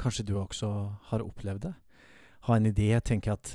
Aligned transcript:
kanskje 0.00 0.26
du 0.28 0.34
også 0.40 0.70
har 1.10 1.24
opplevd 1.24 1.68
det. 1.68 1.74
Ha 2.48 2.56
en 2.56 2.68
idé, 2.70 2.92
tenke 3.04 3.32
at 3.34 3.54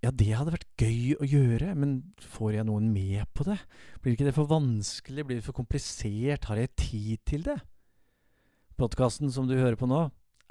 ja, 0.00 0.08
det 0.08 0.30
hadde 0.32 0.54
vært 0.54 0.68
gøy 0.80 1.16
å 1.20 1.26
gjøre, 1.28 1.74
men 1.76 1.98
får 2.24 2.54
jeg 2.56 2.68
noen 2.68 2.88
med 2.92 3.26
på 3.36 3.44
det? 3.48 3.58
Blir 4.00 4.16
ikke 4.16 4.28
det 4.30 4.36
for 4.36 4.48
vanskelig? 4.48 5.26
Blir 5.28 5.40
det 5.40 5.44
for 5.44 5.56
komplisert? 5.56 6.48
Har 6.48 6.60
jeg 6.60 6.72
tid 6.80 7.24
til 7.28 7.44
det? 7.44 7.58
Podkasten 8.80 9.32
som 9.32 9.48
du 9.48 9.58
hører 9.58 9.76
på 9.76 9.88
nå, 9.88 10.06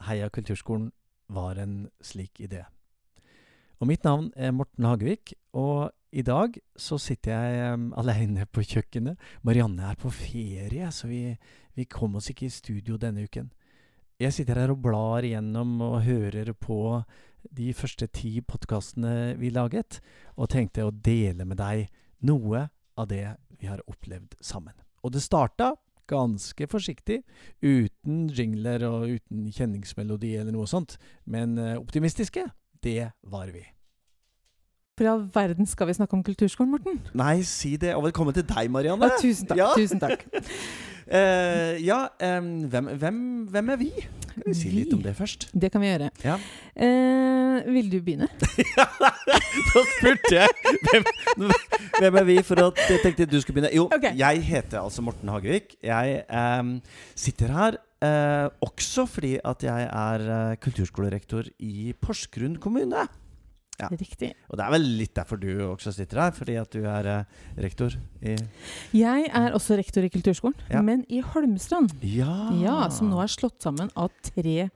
Heia 0.05 0.29
kulturskolen, 0.29 0.91
var 1.33 1.57
en 1.61 1.87
slik 2.01 2.41
idé. 2.45 2.61
Og 3.81 3.89
mitt 3.89 4.05
navn 4.05 4.29
er 4.37 4.53
Morten 4.53 4.85
Hagevik, 4.85 5.33
og 5.57 5.89
i 6.13 6.21
dag 6.25 6.57
så 6.77 6.97
sitter 7.01 7.33
jeg 7.33 7.73
um, 7.73 7.89
aleine 7.97 8.45
på 8.49 8.63
kjøkkenet. 8.65 9.17
Marianne 9.45 9.91
er 9.91 9.97
på 9.97 10.11
ferie, 10.13 10.89
så 10.93 11.09
vi, 11.09 11.21
vi 11.77 11.85
kom 11.89 12.17
oss 12.17 12.29
ikke 12.29 12.47
i 12.47 12.53
studio 12.53 12.97
denne 13.01 13.25
uken. 13.25 13.49
Jeg 14.19 14.35
sitter 14.35 14.57
her 14.59 14.71
og 14.73 14.81
blar 14.83 15.23
igjennom 15.23 15.77
og 15.79 16.01
hører 16.03 16.49
på 16.51 16.99
de 17.55 17.69
første 17.71 18.03
ti 18.11 18.41
podkastene 18.43 19.37
vi 19.39 19.47
laget, 19.55 20.01
og 20.35 20.49
tenkte 20.51 20.83
å 20.83 20.91
dele 20.91 21.45
med 21.47 21.61
deg 21.61 21.85
noe 22.27 22.65
av 22.99 23.07
det 23.07 23.23
vi 23.61 23.69
har 23.71 23.79
opplevd 23.87 24.35
sammen. 24.43 24.75
Og 25.07 25.15
det 25.15 25.23
starta 25.23 25.71
ganske 26.11 26.67
forsiktig, 26.67 27.21
uten 27.63 28.27
jingler 28.35 28.83
og 28.89 29.07
uten 29.15 29.47
kjenningsmelodi 29.55 30.33
eller 30.41 30.51
noe 30.51 30.67
sånt, 30.67 30.97
men 31.23 31.55
eh, 31.55 31.77
optimistiske, 31.79 32.43
det 32.83 33.13
var 33.23 33.55
vi. 33.55 33.63
For 34.99 35.07
i 35.07 35.13
all 35.13 35.23
verden 35.31 35.63
skal 35.63 35.87
vi 35.87 35.95
snakke 35.95 36.19
om 36.19 36.27
kulturskolen, 36.27 36.75
Morten? 36.75 36.99
Nei, 37.15 37.37
si 37.47 37.77
det. 37.79 37.93
Og 37.95 38.09
velkommen 38.09 38.35
til 38.35 38.43
deg, 38.43 38.67
Marianne. 38.67 39.07
Ja, 39.07 39.23
tusen 39.23 39.47
takk. 39.47 39.63
Ja. 39.63 39.71
Tusen 39.79 40.03
takk. 40.03 40.27
Eh, 41.09 41.79
ja, 41.81 42.03
um, 42.37 42.49
hvem, 42.69 42.89
hvem, 43.01 43.21
hvem 43.49 43.69
er 43.73 43.77
vi? 43.81 43.89
Kan 44.29 44.43
vi 44.45 44.53
si 44.53 44.69
litt 44.69 44.91
om 44.93 45.01
det 45.01 45.15
først? 45.17 45.47
Det 45.57 45.71
kan 45.73 45.81
vi 45.81 45.89
gjøre. 45.89 46.09
Ja. 46.21 46.35
Uh, 46.77 47.65
vil 47.73 47.89
du 47.89 47.97
begynne? 47.97 48.29
Da 49.69 49.81
spurte 49.95 50.31
jeg 50.35 50.75
hvem, 50.85 51.07
hvem 51.97 52.17
er 52.21 52.25
vi, 52.27 52.35
for 52.45 52.61
at 52.61 52.79
jeg 52.85 53.01
tenkte 53.03 53.27
du 53.29 53.39
skulle 53.41 53.57
begynne. 53.57 53.73
Jo, 53.75 53.87
okay. 53.89 54.13
jeg 54.17 54.43
heter 54.45 54.83
altså 54.83 55.01
Morten 55.05 55.31
Hagevik. 55.33 55.73
Jeg 55.83 56.21
um, 56.29 56.75
sitter 57.17 57.53
her 57.57 57.79
uh, 58.05 58.53
også 58.65 59.07
fordi 59.09 59.33
at 59.41 59.65
jeg 59.65 59.89
er 59.89 60.55
kulturskolerektor 60.61 61.49
i 61.57 61.95
Porsgrunn 61.97 62.59
kommune. 62.61 63.07
Ja. 63.79 63.87
Riktig. 63.95 64.33
Og 64.49 64.57
det 64.59 64.65
er 64.65 64.71
vel 64.73 64.87
litt 64.99 65.13
derfor 65.15 65.39
du 65.39 65.47
også 65.69 65.93
sitter 65.95 66.19
her, 66.19 66.31
fordi 66.35 66.55
at 66.59 66.69
du 66.71 66.81
er 66.83 67.05
eh, 67.07 67.23
rektor 67.63 67.93
i 68.21 68.35
Jeg 68.93 69.29
er 69.33 69.53
også 69.55 69.77
rektor 69.79 70.03
i 70.03 70.09
kulturskolen, 70.09 70.55
Ja. 70.69 70.81
men 70.81 71.05
i 71.09 71.21
Holmstrand. 71.21 71.93
Ja. 72.03 72.51
Ja, 72.59 72.89
Som 72.89 73.09
nå 73.09 73.21
er 73.23 73.27
slått 73.31 73.61
sammen 73.63 73.89
av 73.95 74.11
tre 74.21 74.69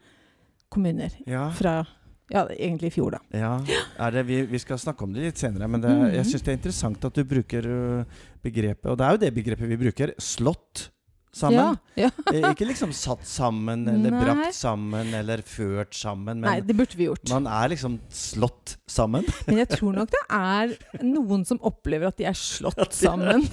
kommuner. 0.72 1.12
Fra 1.58 1.86
ja, 2.32 2.45
egentlig 2.48 2.88
i 2.88 2.95
fjor, 2.95 3.12
da. 3.12 3.20
Ja, 3.38 3.52
er 4.00 4.12
det, 4.16 4.23
vi, 4.26 4.40
vi 4.50 4.58
skal 4.58 4.80
snakke 4.80 5.04
om 5.06 5.12
det 5.14 5.22
litt 5.28 5.38
senere, 5.38 5.67
men 5.70 5.82
det, 5.84 5.90
Mhm. 5.92 6.14
jeg 6.16 6.26
syns 6.26 6.42
det 6.44 6.52
er 6.54 6.58
interessant 6.58 7.06
at 7.06 7.14
du 7.14 7.23
bruker 7.23 8.06
begrepet 8.42 8.90
Og 8.90 8.98
det 8.98 9.06
er 9.06 9.12
jo 9.12 9.17
det 9.22 9.34
begrepet 9.36 9.67
vi 9.70 9.78
bruker. 9.78 10.14
Slått 10.17 10.90
sammen. 11.34 11.78
Ja, 11.98 12.08
ja. 12.08 12.09
Eh, 12.31 12.45
Ikke 12.52 12.67
liksom 12.70 12.92
satt 12.94 13.26
sammen, 13.28 13.88
eller 13.89 14.14
Nei. 14.14 14.22
brakt 14.23 14.56
sammen, 14.58 15.14
eller 15.17 15.42
ført 15.45 15.95
sammen. 15.98 16.44
Nei, 16.45 16.59
det 16.62 16.76
burde 16.78 16.98
vi 17.00 17.08
gjort. 17.09 17.26
man 17.34 17.48
er 17.50 17.72
liksom 17.73 18.00
slått 18.14 18.76
sammen. 18.89 19.26
Men 19.48 19.64
jeg 19.64 19.70
tror 19.73 19.95
nok 19.98 20.14
det 20.14 20.22
er 20.30 20.76
noen 21.02 21.45
som 21.50 21.59
opplever 21.66 22.11
at 22.11 22.17
de 22.22 22.28
er 22.30 22.38
slått 22.38 22.94
sammen. 23.04 23.45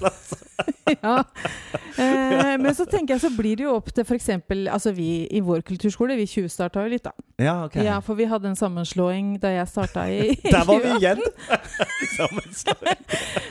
ja. 1.03 1.17
Eh, 1.97 2.57
men 2.61 2.75
så 2.77 2.85
tenker 2.89 3.15
jeg 3.15 3.23
så 3.23 3.31
blir 3.33 3.57
det 3.57 3.65
jo 3.65 3.75
opp 3.79 3.89
til 3.95 4.05
f.eks. 4.05 4.29
Altså 4.69 4.93
vi 4.97 5.25
i 5.33 5.41
vår 5.45 5.63
kulturskole, 5.67 6.17
vi 6.19 6.27
tjuvstarta 6.29 6.85
jo 6.85 6.93
litt, 6.93 7.07
da. 7.07 7.15
Ja, 7.41 7.55
okay. 7.65 7.85
Ja, 7.87 8.01
for 8.05 8.19
vi 8.19 8.27
hadde 8.29 8.51
en 8.51 8.59
sammenslåing 8.59 9.39
da 9.41 9.55
jeg 9.55 9.69
starta 9.71 10.05
i 10.13 10.35
Der 10.45 10.65
var 10.69 10.83
vi 10.85 10.93
igjen! 10.99 11.23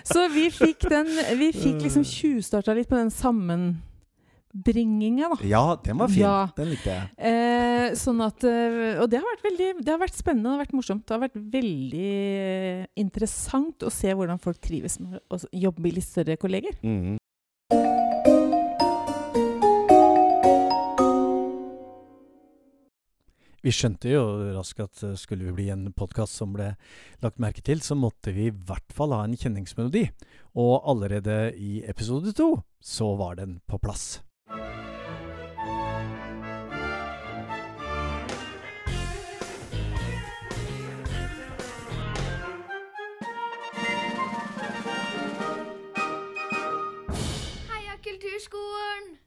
Så 0.06 0.28
vi 0.34 0.50
fikk 0.54 0.86
den 0.92 1.10
Vi 1.40 1.52
fikk 1.56 1.82
liksom 1.88 2.06
tjuvstarta 2.06 2.76
litt 2.78 2.90
på 2.90 3.00
den 3.00 3.10
sammenbringinga, 4.54 5.30
da. 5.30 5.48
Ja, 5.48 5.80
den 5.84 5.98
var 5.98 6.08
fin. 6.08 6.22
Ja. 6.22 6.50
Den 6.56 6.70
likte 6.70 6.90
jeg. 6.90 7.10
Eh, 7.18 7.94
sånn 7.96 8.22
at 8.22 8.44
eh, 8.44 9.00
Og 9.02 9.10
det 9.10 9.20
har 9.20 9.26
vært 9.26 9.44
veldig 9.46 9.70
Det 9.84 9.92
har 9.94 10.00
vært 10.00 10.18
spennende 10.18 10.50
det 10.50 10.58
har 10.58 10.66
vært 10.66 10.78
morsomt. 10.78 11.06
Det 11.06 11.16
har 11.16 11.24
vært 11.24 11.40
veldig 11.54 12.12
eh, 12.40 12.86
interessant 13.00 13.84
å 13.84 13.90
se 13.94 14.14
hvordan 14.14 14.40
folk 14.42 14.60
trives 14.60 15.00
med 15.00 15.20
å 15.30 15.40
jobbe 15.52 15.90
i 15.90 15.96
litt 15.98 16.08
større 16.08 16.38
kolleger. 16.38 16.78
Mhm. 16.84 17.18
Vi 23.60 23.74
skjønte 23.76 24.08
jo 24.08 24.22
raskt 24.56 24.80
at 24.80 25.02
eh, 25.04 25.18
skulle 25.20 25.50
vi 25.50 25.52
bli 25.58 25.68
en 25.74 25.90
podkast 25.92 26.38
som 26.40 26.54
ble 26.56 26.72
lagt 27.22 27.42
merke 27.44 27.62
til, 27.62 27.84
så 27.84 27.98
måtte 28.00 28.32
vi 28.32 28.48
i 28.48 28.56
hvert 28.56 28.96
fall 28.96 29.12
ha 29.12 29.26
en 29.26 29.36
kjenningsmelodi. 29.36 30.08
Og 30.56 30.80
allerede 30.88 31.52
i 31.60 31.84
episode 31.86 32.34
to 32.40 32.54
så 32.80 33.12
var 33.20 33.36
den 33.42 33.60
på 33.68 33.78
plass. 33.84 34.22
Heia 34.50 34.58
kulturskolen! 48.04 49.20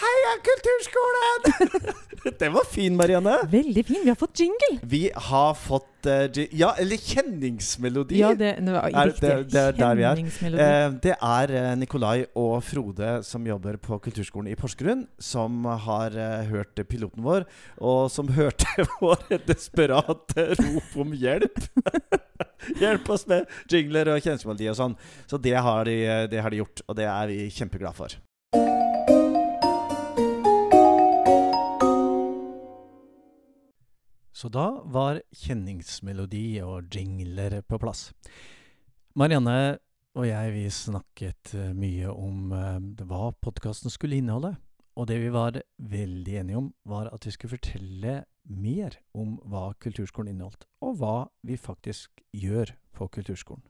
Heia 0.00 0.38
Kulturskolen! 0.44 1.94
den 2.40 2.52
var 2.54 2.64
fin, 2.70 2.96
Marianne. 2.96 3.36
Veldig 3.50 3.84
fin. 3.86 4.00
Vi 4.04 4.08
har 4.12 4.16
fått 4.18 4.40
jingle! 4.40 4.78
Vi 4.82 5.02
har 5.14 5.54
fått 5.58 6.08
uh, 6.08 6.44
Ja, 6.52 6.74
eller 6.80 6.96
kjenningsmelodi. 7.00 8.18
Ja, 8.20 8.32
det, 8.34 8.54
det 8.64 8.72
var 8.74 8.88
Er 8.90 9.10
riktig. 9.10 9.20
det- 9.28 9.50
det 9.52 9.62
er 9.62 9.72
der 9.78 9.94
vi 9.98 10.04
er. 10.08 10.22
Eh, 10.64 10.90
det 11.04 11.14
er 11.20 11.54
eh, 11.54 11.70
Nikolai 11.80 12.24
og 12.34 12.58
Frode 12.64 13.12
som 13.24 13.46
jobber 13.46 13.76
på 13.80 13.98
kulturskolen 14.04 14.50
i 14.52 14.56
Porsgrunn, 14.58 15.06
som 15.18 15.64
har 15.64 16.16
uh, 16.16 16.44
hørt 16.50 16.80
piloten 16.88 17.24
vår, 17.24 17.46
og 17.80 18.10
som 18.12 18.28
hørte 18.36 18.86
vår 19.00 19.24
desperate 19.48 20.50
rop 20.60 20.96
om 21.06 21.12
hjelp. 21.16 21.60
Hjelp 22.80 23.08
oss 23.12 23.26
med 23.28 23.44
jingler 23.70 24.08
og 24.14 24.22
kjenningsmelodi 24.24 24.70
og 24.72 24.78
sånn. 24.78 24.94
Så 25.28 25.36
det 25.38 25.52
har, 25.60 25.84
de, 25.84 25.98
det 26.32 26.40
har 26.40 26.50
de 26.54 26.62
gjort, 26.62 26.80
og 26.88 26.96
det 26.96 27.04
er 27.12 27.28
vi 27.28 27.42
kjempeglade 27.52 27.98
for. 27.98 29.13
Så 34.44 34.50
da 34.52 34.82
var 34.92 35.22
kjenningsmelodi 35.40 36.58
og 36.60 36.92
jingler 36.92 37.62
på 37.64 37.78
plass. 37.80 38.10
Marianne 39.16 39.78
og 40.12 40.26
jeg 40.28 40.50
vi 40.52 40.64
snakket 40.68 41.54
eh, 41.56 41.70
mye 41.72 42.10
om 42.12 42.52
eh, 42.52 43.06
hva 43.08 43.30
podkasten 43.40 43.88
skulle 43.88 44.18
inneholde. 44.20 44.50
Og 45.00 45.08
det 45.08 45.16
vi 45.22 45.30
var 45.32 45.56
veldig 45.80 46.36
enige 46.42 46.60
om, 46.60 46.68
var 46.84 47.08
at 47.08 47.24
vi 47.24 47.32
skulle 47.32 47.56
fortelle 47.56 48.18
mer 48.44 48.98
om 49.16 49.38
hva 49.48 49.70
kulturskolen 49.80 50.34
inneholdt, 50.34 50.68
og 50.84 51.00
hva 51.00 51.16
vi 51.40 51.56
faktisk 51.56 52.20
gjør 52.36 52.76
på 52.92 53.08
kulturskolen. 53.16 53.64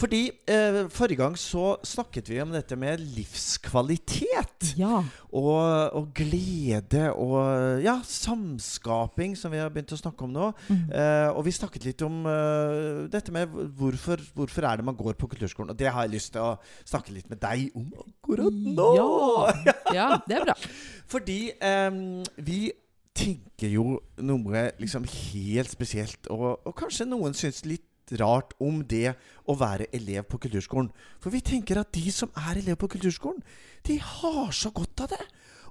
Fordi 0.00 0.22
eh, 0.48 0.78
forrige 0.90 1.20
gang 1.20 1.34
så 1.38 1.74
snakket 1.84 2.30
vi 2.32 2.38
om 2.42 2.52
dette 2.54 2.76
med 2.80 3.02
livskvalitet. 3.14 4.72
ja. 4.80 5.02
Og, 5.32 5.92
og 5.96 6.08
glede 6.16 7.06
og 7.12 7.82
ja, 7.84 7.98
samskaping, 8.04 9.36
som 9.38 9.52
vi 9.52 9.60
har 9.60 9.70
begynt 9.72 9.92
å 9.94 10.00
snakke 10.00 10.26
om 10.26 10.32
nå. 10.32 10.48
Mm. 10.68 10.82
Eh, 10.96 11.28
og 11.30 11.44
vi 11.46 11.54
snakket 11.56 11.86
litt 11.88 12.04
om 12.06 12.24
eh, 12.28 13.04
dette 13.12 13.34
med 13.34 13.52
hvorfor, 13.78 14.20
hvorfor 14.36 14.68
er 14.68 14.80
det 14.80 14.88
man 14.88 14.98
går 14.98 15.16
på 15.20 15.28
kulturskolen. 15.34 15.74
Og 15.74 15.78
det 15.78 15.92
har 15.92 16.08
jeg 16.08 16.16
lyst 16.16 16.32
til 16.34 16.44
å 16.44 16.56
snakke 16.88 17.14
litt 17.14 17.28
med 17.32 17.42
deg 17.44 17.76
om 17.78 17.92
akkurat 18.02 18.60
nå. 18.80 18.90
Ja. 18.96 19.76
ja, 19.92 20.08
det 20.26 20.40
er 20.40 20.48
bra. 20.48 20.56
Fordi 21.12 21.40
eh, 21.52 22.02
vi 22.40 22.60
tenker 23.12 23.68
jo 23.68 24.00
noe 24.24 24.70
liksom 24.80 25.04
helt 25.04 25.72
spesielt, 25.72 26.28
og, 26.32 26.62
og 26.64 26.76
kanskje 26.80 27.08
noen 27.12 27.36
syns 27.36 27.60
litt 27.68 27.86
rart 28.20 28.52
om 28.60 28.82
det 28.84 29.14
å 29.48 29.56
være 29.58 29.86
elev 29.94 30.22
på 30.28 30.38
kulturskolen. 30.38 30.90
For 31.20 31.30
vi 31.30 31.40
tenker 31.40 31.80
at 31.80 31.92
de 31.92 32.10
som 32.10 32.30
er 32.36 32.58
elev 32.60 32.76
på 32.76 32.88
kulturskolen, 32.88 33.42
de 33.86 33.98
har 33.98 34.50
så 34.52 34.70
godt 34.70 35.00
av 35.00 35.08
det. 35.08 35.20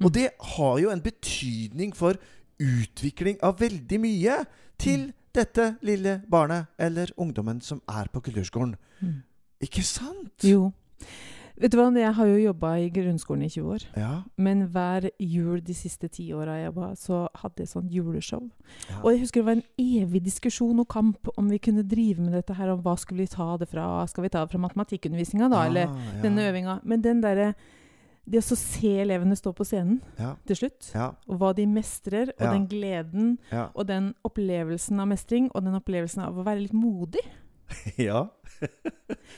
Og 0.01 0.09
Mm. 0.09 0.13
det 0.13 0.29
har 0.39 0.77
jo 0.79 0.89
en 0.89 1.01
betydning 1.01 1.93
for 1.95 2.15
utvikling 2.59 3.37
av 3.43 3.59
veldig 3.59 3.99
mye 3.99 4.45
til 4.77 4.99
Mm. 5.07 5.13
dette 5.33 5.77
lille 5.81 6.21
barnet 6.29 6.67
eller 6.79 7.07
ungdommen 7.17 7.61
som 7.61 7.81
er 7.87 8.07
på 8.13 8.21
kulturskolen. 8.21 8.75
Mm. 9.01 9.23
Ikke 9.61 9.83
sant? 9.83 10.43
Jo. 10.43 10.73
Vet 11.61 11.71
du 11.71 11.77
hva, 11.77 11.87
jeg 11.93 12.13
har 12.17 12.25
jo 12.25 12.37
jobba 12.41 12.71
i 12.81 12.87
grunnskolen 12.93 13.43
i 13.45 13.49
20 13.53 13.73
år. 13.75 13.83
Ja. 13.97 14.11
Men 14.41 14.63
hver 14.73 15.09
jul 15.21 15.61
de 15.61 15.75
siste 15.77 16.09
ti 16.09 16.31
åra 16.33 16.55
jeg 16.57 16.71
jobba, 16.71 16.87
så 16.97 17.19
hadde 17.43 17.61
jeg 17.63 17.69
sånn 17.69 17.91
juleshow. 17.93 18.47
ja. 18.89 19.01
Og 19.03 19.11
jeg 19.13 19.21
husker 19.25 19.41
det 19.43 19.49
var 19.49 19.59
en 19.59 19.67
evig 19.77 20.23
diskusjon 20.25 20.79
og 20.81 20.89
kamp 20.89 21.29
om 21.37 21.51
vi 21.53 21.59
kunne 21.61 21.83
drive 21.87 22.21
med 22.23 22.33
dette 22.33 22.55
her, 22.57 22.71
om 22.73 22.81
hva 22.81 22.95
skulle 22.97 23.27
vi 23.27 23.33
ta 23.35 23.57
det 23.61 23.69
fra. 23.69 24.07
Skal 24.09 24.25
vi 24.25 24.33
ta 24.33 24.41
det 24.45 24.51
fra 24.55 24.63
matematikkundervisninga, 24.65 25.51
da, 25.53 25.65
eller 25.69 25.85
Ah, 25.91 26.01
ja. 26.15 26.21
denne 26.25 26.49
øvinga? 26.49 26.79
Men 26.83 27.01
den 27.01 27.21
derre 27.21 27.53
det 28.31 28.37
å 28.37 28.55
se 28.55 28.91
elevene 29.01 29.35
stå 29.35 29.51
på 29.57 29.65
scenen 29.65 29.99
til 30.45 30.55
slutt, 30.55 30.91
og 31.27 31.39
hva 31.41 31.55
de 31.57 31.65
mestrer, 31.67 32.29
og 32.39 32.53
den 32.53 32.67
gleden, 32.69 33.37
og 33.73 33.87
den 33.89 34.13
opplevelsen 34.23 34.99
av 35.01 35.07
mestring, 35.09 35.49
og 35.55 35.63
den 35.65 35.73
opplevelsen 35.75 36.21
av 36.23 36.37
å 36.37 36.45
være 36.45 36.61
litt 36.67 36.73
modig. 36.77 37.23
ja. 38.09 38.27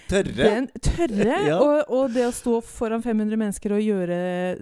Tørre. 0.09 0.33
Den 0.35 0.65
tørre, 0.83 1.37
Ja. 1.47 1.57
og, 1.63 1.85
og 1.95 2.09
det 2.13 2.25
å 2.27 2.31
stå 2.35 2.57
foran 2.65 3.01
500 3.05 3.37
mennesker 3.39 3.71
og 3.77 3.79
gjøre 3.85 4.17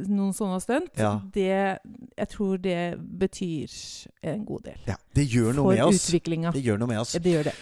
noen 0.06 0.36
sånne 0.38 0.60
stunt, 0.62 0.92
Ja. 1.02 1.16
det 1.34 1.48
Jeg 1.50 2.28
tror 2.30 2.58
det 2.62 2.78
betyr 3.00 3.74
en 4.24 4.46
god 4.46 4.68
del. 4.70 4.78
Ja, 4.88 4.96
det 5.18 5.26
gjør 5.34 5.56
noe 5.58 5.72
For 5.72 5.80
med 5.80 5.84
oss. 5.88 6.04
utviklinga. 6.06 6.52
Det 6.54 6.62
gjør 6.64 6.78
noe 6.84 6.92
med 6.94 7.00
oss. 7.02 7.16
Ja, 7.18 7.24
det 7.26 7.34
gjør 7.34 7.50
det. 7.50 7.56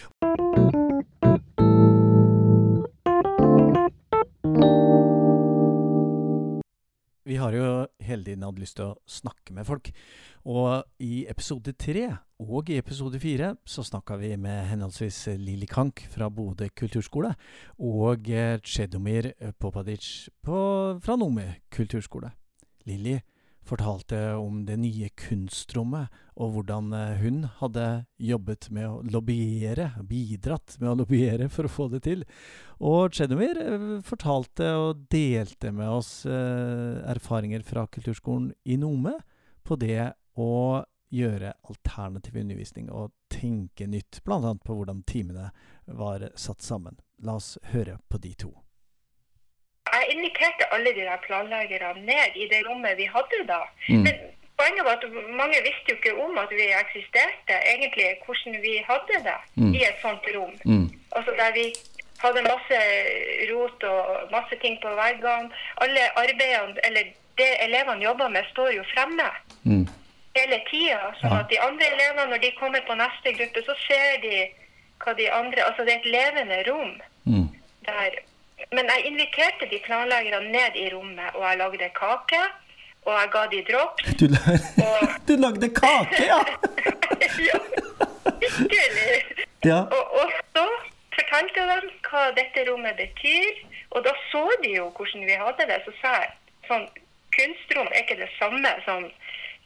Vi 7.30 7.36
har 7.38 7.54
jo 7.54 7.66
hele 8.02 8.24
tiden 8.26 8.42
hatt 8.42 8.58
lyst 8.58 8.80
til 8.80 8.88
å 8.90 8.98
snakke 9.06 9.54
med 9.54 9.66
folk. 9.68 9.92
Og 10.50 10.82
i 10.98 11.28
episode 11.30 11.76
tre 11.78 12.08
og 12.42 12.72
i 12.72 12.78
episode 12.80 13.20
fire 13.22 13.52
så 13.68 13.84
snakka 13.86 14.16
vi 14.18 14.32
med 14.40 14.64
henholdsvis 14.72 15.36
Lilly 15.38 15.68
Kank 15.70 16.02
fra 16.10 16.26
Bodø 16.32 16.66
kulturskole 16.74 17.30
og 17.78 18.26
eh, 18.34 18.56
Chedomir 18.66 19.30
Popadic 19.62 20.30
på, 20.42 20.56
fra 20.98 21.18
Nome 21.20 21.60
kulturskole. 21.70 22.32
Lilly 22.90 23.20
fortalte 23.66 24.18
om 24.34 24.64
det 24.66 24.76
nye 24.80 25.08
kunstrommet, 25.18 26.10
og 26.40 26.54
hvordan 26.54 26.92
eh, 26.96 27.20
hun 27.20 27.42
hadde 27.60 27.86
jobbet 28.20 28.70
med 28.74 28.88
å 28.88 29.00
lobbyere, 29.04 29.90
bidratt 30.08 30.78
med 30.80 30.92
å 30.92 30.98
lobbyere 31.02 31.50
for 31.52 31.68
å 31.68 31.72
få 31.72 31.88
det 31.92 32.02
til. 32.06 32.24
Og 32.80 33.14
Chedomir 33.16 33.60
eh, 33.60 33.90
fortalte 34.06 34.72
og 34.80 35.04
delte 35.12 35.72
med 35.76 35.90
oss 36.00 36.24
eh, 36.26 37.02
erfaringer 37.10 37.64
fra 37.66 37.86
kulturskolen 37.90 38.50
i 38.64 38.78
Nome 38.80 39.18
på 39.66 39.78
det 39.80 40.12
å 40.40 40.80
gjøre 41.10 41.52
alternativ 41.66 42.38
undervisning 42.38 42.90
og 42.94 43.10
tenke 43.30 43.88
nytt, 43.90 44.22
bl.a. 44.24 44.54
på 44.62 44.78
hvordan 44.78 45.02
timene 45.10 45.50
var 45.90 46.28
satt 46.38 46.62
sammen. 46.62 46.98
La 47.26 47.36
oss 47.40 47.56
høre 47.74 47.98
på 48.08 48.22
de 48.22 48.34
to. 48.38 48.54
Inviterte 50.20 50.64
alle 50.74 50.90
de 50.94 51.00
der 51.08 51.16
planleggerne 51.26 52.00
ned 52.10 52.36
i 52.36 52.44
det 52.52 52.60
rommet 52.68 52.96
vi 52.96 53.06
hadde 53.14 53.38
da. 53.48 53.60
Mm. 53.88 54.02
Men 54.04 54.14
poenget 54.58 54.84
var 54.84 54.96
at 55.00 55.06
mange 55.40 55.58
visste 55.68 55.88
jo 55.90 55.96
ikke 55.96 56.12
om 56.24 56.38
at 56.38 56.50
vi 56.58 56.66
eksisterte, 56.82 57.54
egentlig 57.72 58.08
hvordan 58.26 58.56
vi 58.66 58.74
hadde 58.90 59.16
det 59.28 59.38
Mm. 59.56 59.72
i 59.74 59.80
et 59.90 59.98
sånt 60.02 60.24
rom. 60.36 60.54
Mm. 60.64 60.86
Altså 61.16 61.30
der 61.40 61.50
vi 61.58 61.66
hadde 62.22 62.42
masse 62.52 62.76
rot 63.52 63.82
og 63.92 64.28
masse 64.36 64.54
ting 64.62 64.74
på 64.82 64.88
veggene. 65.02 65.50
Alle 65.82 66.02
arbeidene, 66.22 66.76
eller 66.86 67.02
det 67.40 67.50
elevene 67.66 68.04
jobber 68.04 68.28
med, 68.28 68.44
står 68.52 68.70
jo 68.78 68.82
fremme 68.94 69.28
Mm. 69.64 69.86
hele 70.36 70.58
tida. 70.70 71.00
Sånn 71.20 71.38
at 71.40 71.48
de 71.50 71.60
andre 71.68 71.86
elevene, 71.94 72.30
når 72.30 72.38
de 72.44 72.50
kommer 72.60 72.80
på 72.88 72.94
neste 72.94 73.28
gruppe, 73.38 73.60
så 73.68 73.74
ser 73.88 74.20
de 74.26 74.34
hva 75.00 75.12
de 75.16 75.30
andre 75.32 75.60
Altså 75.68 75.84
det 75.84 75.92
er 75.94 75.98
et 76.00 76.12
levende 76.16 76.58
rom 76.70 76.92
Mm. 77.26 77.48
der. 77.86 78.10
Men 78.76 78.90
jeg 78.92 79.06
inviterte 79.10 79.68
de 79.70 79.78
planleggerne 79.86 80.50
ned 80.52 80.76
i 80.76 80.86
rommet, 80.94 81.30
og 81.34 81.42
jeg 81.48 81.58
lagde 81.62 81.90
kake. 82.00 82.42
Og 83.08 83.12
jeg 83.16 83.28
ga 83.32 83.42
de 83.52 83.60
drops. 83.72 84.02
Du, 84.20 84.26
Og 84.84 84.98
du 85.28 85.32
lagde 85.40 85.68
kake, 85.80 86.24
ja! 86.32 86.40
ja, 87.48 87.58
virkelig. 88.58 89.20
ja. 89.64 89.80
Og, 89.96 90.04
og 90.20 90.26
så 90.54 90.64
fortalte 91.16 91.60
jeg 91.60 91.68
dem 91.70 91.90
hva 92.10 92.24
dette 92.38 92.64
rommet 92.70 92.96
betyr. 93.00 93.62
Og 93.90 94.04
da 94.06 94.12
så 94.30 94.44
de 94.64 94.74
jo 94.76 94.90
hvordan 94.96 95.24
vi 95.30 95.36
hadde 95.44 95.66
det. 95.70 95.80
Så 95.86 95.94
sa 96.02 96.16
jeg 96.22 96.32
sånn 96.70 96.88
Kunstrom 97.30 97.86
er 97.94 98.02
ikke 98.02 98.16
det 98.18 98.26
samme 98.40 98.70
som 98.84 99.04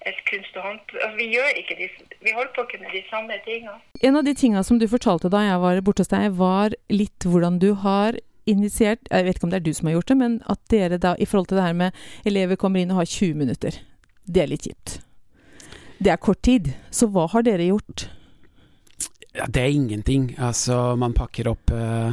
et 0.05 0.19
kunst- 0.29 0.56
og 0.61 0.67
håndverk. 0.67 0.99
Altså, 1.00 1.17
vi 1.17 1.26
gjør 1.32 1.61
ikke 1.61 1.76
de, 1.79 1.87
vi 2.20 2.35
holder 2.37 2.50
på 2.56 2.64
ikke 2.67 2.81
med 2.82 2.93
de 2.93 3.00
samme 3.08 3.38
tingene. 3.46 3.79
En 4.05 4.19
av 4.20 4.26
de 4.26 4.35
tingene 4.37 4.61
som 4.69 4.79
du 4.79 4.85
fortalte 4.93 5.31
da 5.32 5.41
jeg 5.46 5.62
var 5.62 5.81
borte 5.87 6.05
hos 6.05 6.12
deg, 6.12 6.26
var 6.37 6.76
litt 6.93 7.25
hvordan 7.25 7.56
du 7.62 7.70
har 7.81 8.19
initiert 8.46 9.08
Jeg 9.11 9.25
vet 9.25 9.37
ikke 9.38 9.44
om 9.49 9.50
det 9.55 9.61
er 9.62 9.67
du 9.67 9.73
som 9.75 9.88
har 9.88 9.96
gjort 9.99 10.11
det, 10.12 10.17
men 10.20 10.38
at 10.52 10.61
dere 10.73 10.99
da, 11.00 11.14
i 11.19 11.26
forhold 11.29 11.49
til 11.50 11.56
det 11.61 11.64
her 11.67 11.76
med 11.79 11.93
elever 12.29 12.56
kommer 12.61 12.81
inn 12.82 12.91
og 12.94 13.02
har 13.02 13.11
20 13.11 13.35
minutter, 13.41 13.81
det 14.26 14.43
er 14.43 14.50
litt 14.52 14.67
kjipt. 14.69 14.99
Det 16.05 16.11
er 16.12 16.17
kort 16.20 16.43
tid. 16.44 16.73
Så 16.91 17.06
hva 17.12 17.26
har 17.32 17.43
dere 17.46 17.70
gjort? 17.70 18.08
Ja, 19.35 19.46
det 19.50 19.62
er 19.62 19.73
ingenting. 19.75 20.35
Altså, 20.38 20.94
man 21.00 21.14
pakker 21.17 21.49
opp 21.50 21.70
eh, 21.75 22.12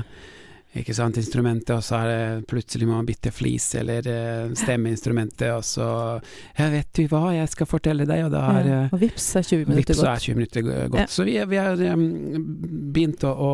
ikke 0.81 0.94
sant, 0.95 1.18
instrumentet, 1.19 1.69
og 1.75 1.83
så 1.83 1.98
er 2.00 2.07
det 2.10 2.45
plutselig 2.50 2.88
må 2.88 2.95
man 2.95 3.06
bytte 3.10 3.30
flis 3.36 3.68
eller 3.78 4.07
eh, 4.07 4.54
stemmeinstrumentet, 4.57 5.50
og 5.54 5.66
så 5.68 5.88
Ja, 6.57 6.69
vet 6.72 6.88
du 6.98 7.04
hva, 7.12 7.25
jeg 7.36 7.50
skal 7.51 7.68
fortelle 7.69 8.07
deg, 8.10 8.24
og 8.25 8.31
da 8.33 8.45
er 8.56 8.69
Ja, 8.72 8.80
eh, 8.86 8.95
og 8.95 9.04
vips 9.04 9.28
er 9.36 9.44
20 9.45 9.68
minutter 9.68 9.92
Vips, 9.94 10.00
så 10.00 10.07
gått. 10.07 10.16
er 10.16 10.25
20 10.31 10.39
minutter 10.39 10.66
gå- 10.69 10.80
gått. 10.95 11.01
Ja. 11.04 11.07
Så 11.12 11.28
vi, 11.28 11.36
vi 11.51 11.60
har 11.62 11.83
um, 11.92 12.07
begynt 12.95 13.28
å, 13.28 13.33
å 13.36 13.54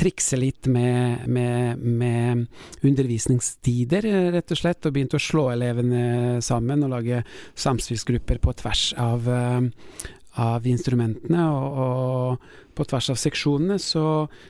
trikse 0.00 0.38
litt 0.40 0.68
med, 0.70 1.26
med, 1.28 1.82
med 1.82 2.46
undervisningstider, 2.86 4.08
rett 4.36 4.54
og 4.54 4.60
slett, 4.62 4.86
og 4.86 4.96
begynte 4.96 5.20
å 5.20 5.22
slå 5.22 5.50
elevene 5.52 6.40
sammen 6.44 6.86
og 6.86 6.94
lage 6.94 7.20
samspillsgrupper 7.58 8.40
på 8.42 8.56
tvers 8.62 8.86
av, 9.00 9.28
eh, 9.28 10.08
av 10.40 10.66
instrumentene 10.70 11.46
og, 11.52 11.78
og 11.84 12.74
på 12.78 12.88
tvers 12.88 13.10
av 13.12 13.20
seksjonene, 13.20 13.76
så, 13.82 14.04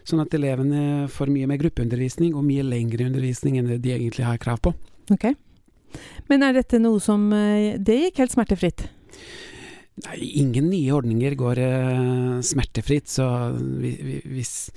sånn 0.06 0.23
at 0.23 0.35
elevene 0.38 1.08
får 1.11 1.32
mye 1.35 1.50
mer 1.50 1.61
gruppeundervisning 1.62 2.37
og 2.37 2.47
mye 2.47 2.67
lengre 2.67 3.08
undervisning 3.11 3.58
enn 3.58 3.70
det 3.73 3.81
de 3.82 3.94
egentlig 3.97 4.29
har 4.29 4.41
krav 4.43 4.62
på. 4.62 4.75
Okay. 5.11 5.35
Men 6.31 6.44
er 6.47 6.55
dette 6.55 6.79
noe 6.79 7.00
som 7.02 7.25
eh, 7.35 7.75
Det 7.82 7.97
gikk 7.97 8.20
helt 8.23 8.35
smertefritt? 8.37 8.85
Nei, 10.05 10.17
ingen 10.38 10.70
nye 10.70 10.94
ordninger 10.94 11.35
går 11.37 11.58
uh, 11.61 12.37
smertefritt, 12.47 13.11
så 13.11 13.26
vi, 13.58 13.91
vi, 14.00 14.14
hvis 14.37 14.70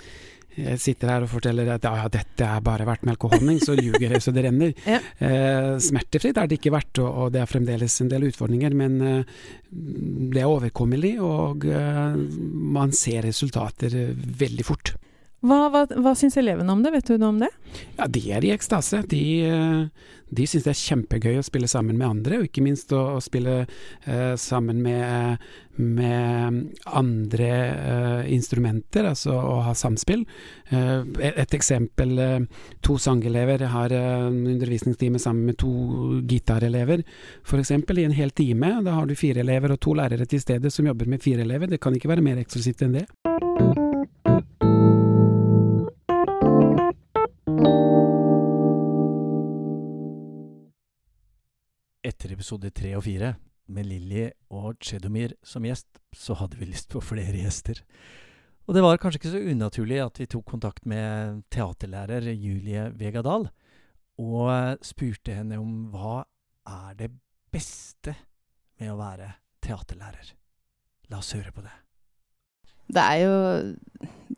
jeg 0.59 0.81
sitter 0.81 1.11
her 1.13 1.25
og 1.25 1.31
forteller 1.31 1.71
at 1.73 1.85
ja, 1.87 1.93
ja, 2.01 2.09
dette 2.11 2.49
har 2.49 2.63
bare 2.65 2.87
vært 2.87 3.05
melk 3.07 3.25
og 3.27 3.37
honning, 3.37 3.59
så 3.63 3.75
ljuger 3.77 4.15
jeg 4.15 4.23
så 4.23 4.35
det 4.35 4.45
renner. 4.47 4.73
Ja. 4.93 4.99
Eh, 5.25 5.69
smertefritt 5.81 6.37
er 6.37 6.49
det 6.49 6.59
ikke 6.59 6.73
vært, 6.73 6.99
og, 7.01 7.07
og 7.07 7.31
det 7.33 7.41
er 7.41 7.49
fremdeles 7.49 7.95
en 8.03 8.11
del 8.11 8.27
utfordringer, 8.27 8.75
men 8.77 8.97
eh, 9.01 9.39
det 9.71 10.43
er 10.43 10.51
overkommelig, 10.51 11.15
og 11.23 11.65
eh, 11.65 12.17
man 12.77 12.93
ser 12.93 13.25
resultater 13.25 13.95
eh, 13.97 14.13
veldig 14.43 14.67
fort. 14.67 14.93
Hva, 15.43 15.67
hva, 15.73 15.83
hva 15.99 16.15
syns 16.15 16.37
elevene 16.39 16.71
om 16.71 16.83
det? 16.83 16.93
Vet 16.95 17.09
du 17.11 17.17
noe 17.17 17.33
om 17.33 17.41
det? 17.43 17.51
Ja, 17.97 18.07
de 18.07 18.21
er 18.31 18.45
i 18.47 18.53
ekstase. 18.53 19.01
De, 19.11 19.23
eh, 19.43 20.13
de 20.33 20.45
syns 20.47 20.65
det 20.65 20.71
er 20.73 20.79
kjempegøy 20.79 21.39
å 21.39 21.45
spille 21.45 21.67
sammen 21.69 21.97
med 21.99 22.07
andre, 22.07 22.39
og 22.39 22.47
ikke 22.47 22.63
minst 22.65 22.93
å, 22.95 23.01
å 23.17 23.21
spille 23.23 23.63
uh, 23.65 24.33
sammen 24.39 24.79
med, 24.85 25.43
med 25.77 26.59
andre 26.87 27.51
uh, 27.73 28.31
instrumenter, 28.33 29.07
altså 29.11 29.35
å 29.35 29.59
ha 29.67 29.75
samspill. 29.77 30.25
Uh, 30.71 31.03
et, 31.19 31.37
et 31.45 31.57
eksempel, 31.59 32.15
eh, 32.23 32.65
to 32.85 32.97
sangelever 33.01 33.65
har 33.73 33.93
eh, 33.93 34.27
en 34.27 34.41
undervisningstime 34.55 35.21
sammen 35.21 35.51
med 35.51 35.59
to 35.61 35.71
gitarelever, 36.29 37.03
f.eks. 37.45 37.73
i 37.75 38.07
en 38.07 38.17
hel 38.17 38.33
time. 38.35 38.77
Da 38.85 38.97
har 38.97 39.09
du 39.09 39.15
fire 39.19 39.43
elever 39.43 39.75
og 39.75 39.81
to 39.83 39.95
lærere 39.97 40.27
til 40.29 40.41
stede 40.41 40.71
som 40.73 40.87
jobber 40.89 41.09
med 41.09 41.23
fire 41.23 41.45
elever. 41.45 41.69
Det 41.69 41.81
kan 41.83 41.95
ikke 41.95 42.11
være 42.11 42.25
mer 42.25 42.41
eksklusivt 42.41 42.87
enn 42.87 43.01
det. 43.01 43.92
Etter 52.03 52.33
episode 52.35 52.67
tre 52.75 52.89
og 52.97 53.05
fire, 53.05 53.35
med 53.71 53.87
Lilly 53.87 54.25
og 54.51 54.75
Chedomir 54.83 55.37
som 55.47 55.63
gjest, 55.63 55.87
så 56.11 56.35
hadde 56.35 56.57
vi 56.59 56.67
lyst 56.67 56.89
på 56.91 56.99
flere 56.99 57.37
gjester. 57.45 57.79
Og 58.67 58.75
det 58.75 58.83
var 58.83 58.99
kanskje 58.99 59.21
ikke 59.21 59.31
så 59.31 59.43
unaturlig 59.53 60.01
at 60.03 60.19
vi 60.19 60.27
tok 60.31 60.43
kontakt 60.51 60.85
med 60.89 61.45
teaterlærer 61.51 62.27
Julie 62.33 62.89
Vegadal, 62.99 63.47
og 64.19 64.83
spurte 64.83 65.37
henne 65.39 65.61
om 65.61 65.87
hva 65.93 66.25
er 66.69 66.99
det 66.99 67.09
beste 67.53 68.17
med 68.79 68.91
å 68.91 68.99
være 68.99 69.31
teaterlærer. 69.63 70.35
La 71.07 71.23
oss 71.23 71.31
høre 71.37 71.55
på 71.55 71.63
det. 71.63 71.73
Det 72.93 73.03
er 73.03 73.17
jo 73.23 73.35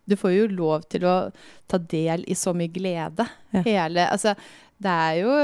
Du 0.06 0.14
får 0.14 0.32
jo 0.36 0.48
lov 0.54 0.84
til 0.94 1.06
å 1.10 1.16
ta 1.66 1.80
del 1.82 2.22
i 2.30 2.36
så 2.38 2.54
mye 2.54 2.70
glede. 2.70 3.26
Ja. 3.56 3.64
Hele 3.66 4.06
Altså, 4.06 4.36
det 4.76 4.92
er 4.92 5.20
jo 5.22 5.36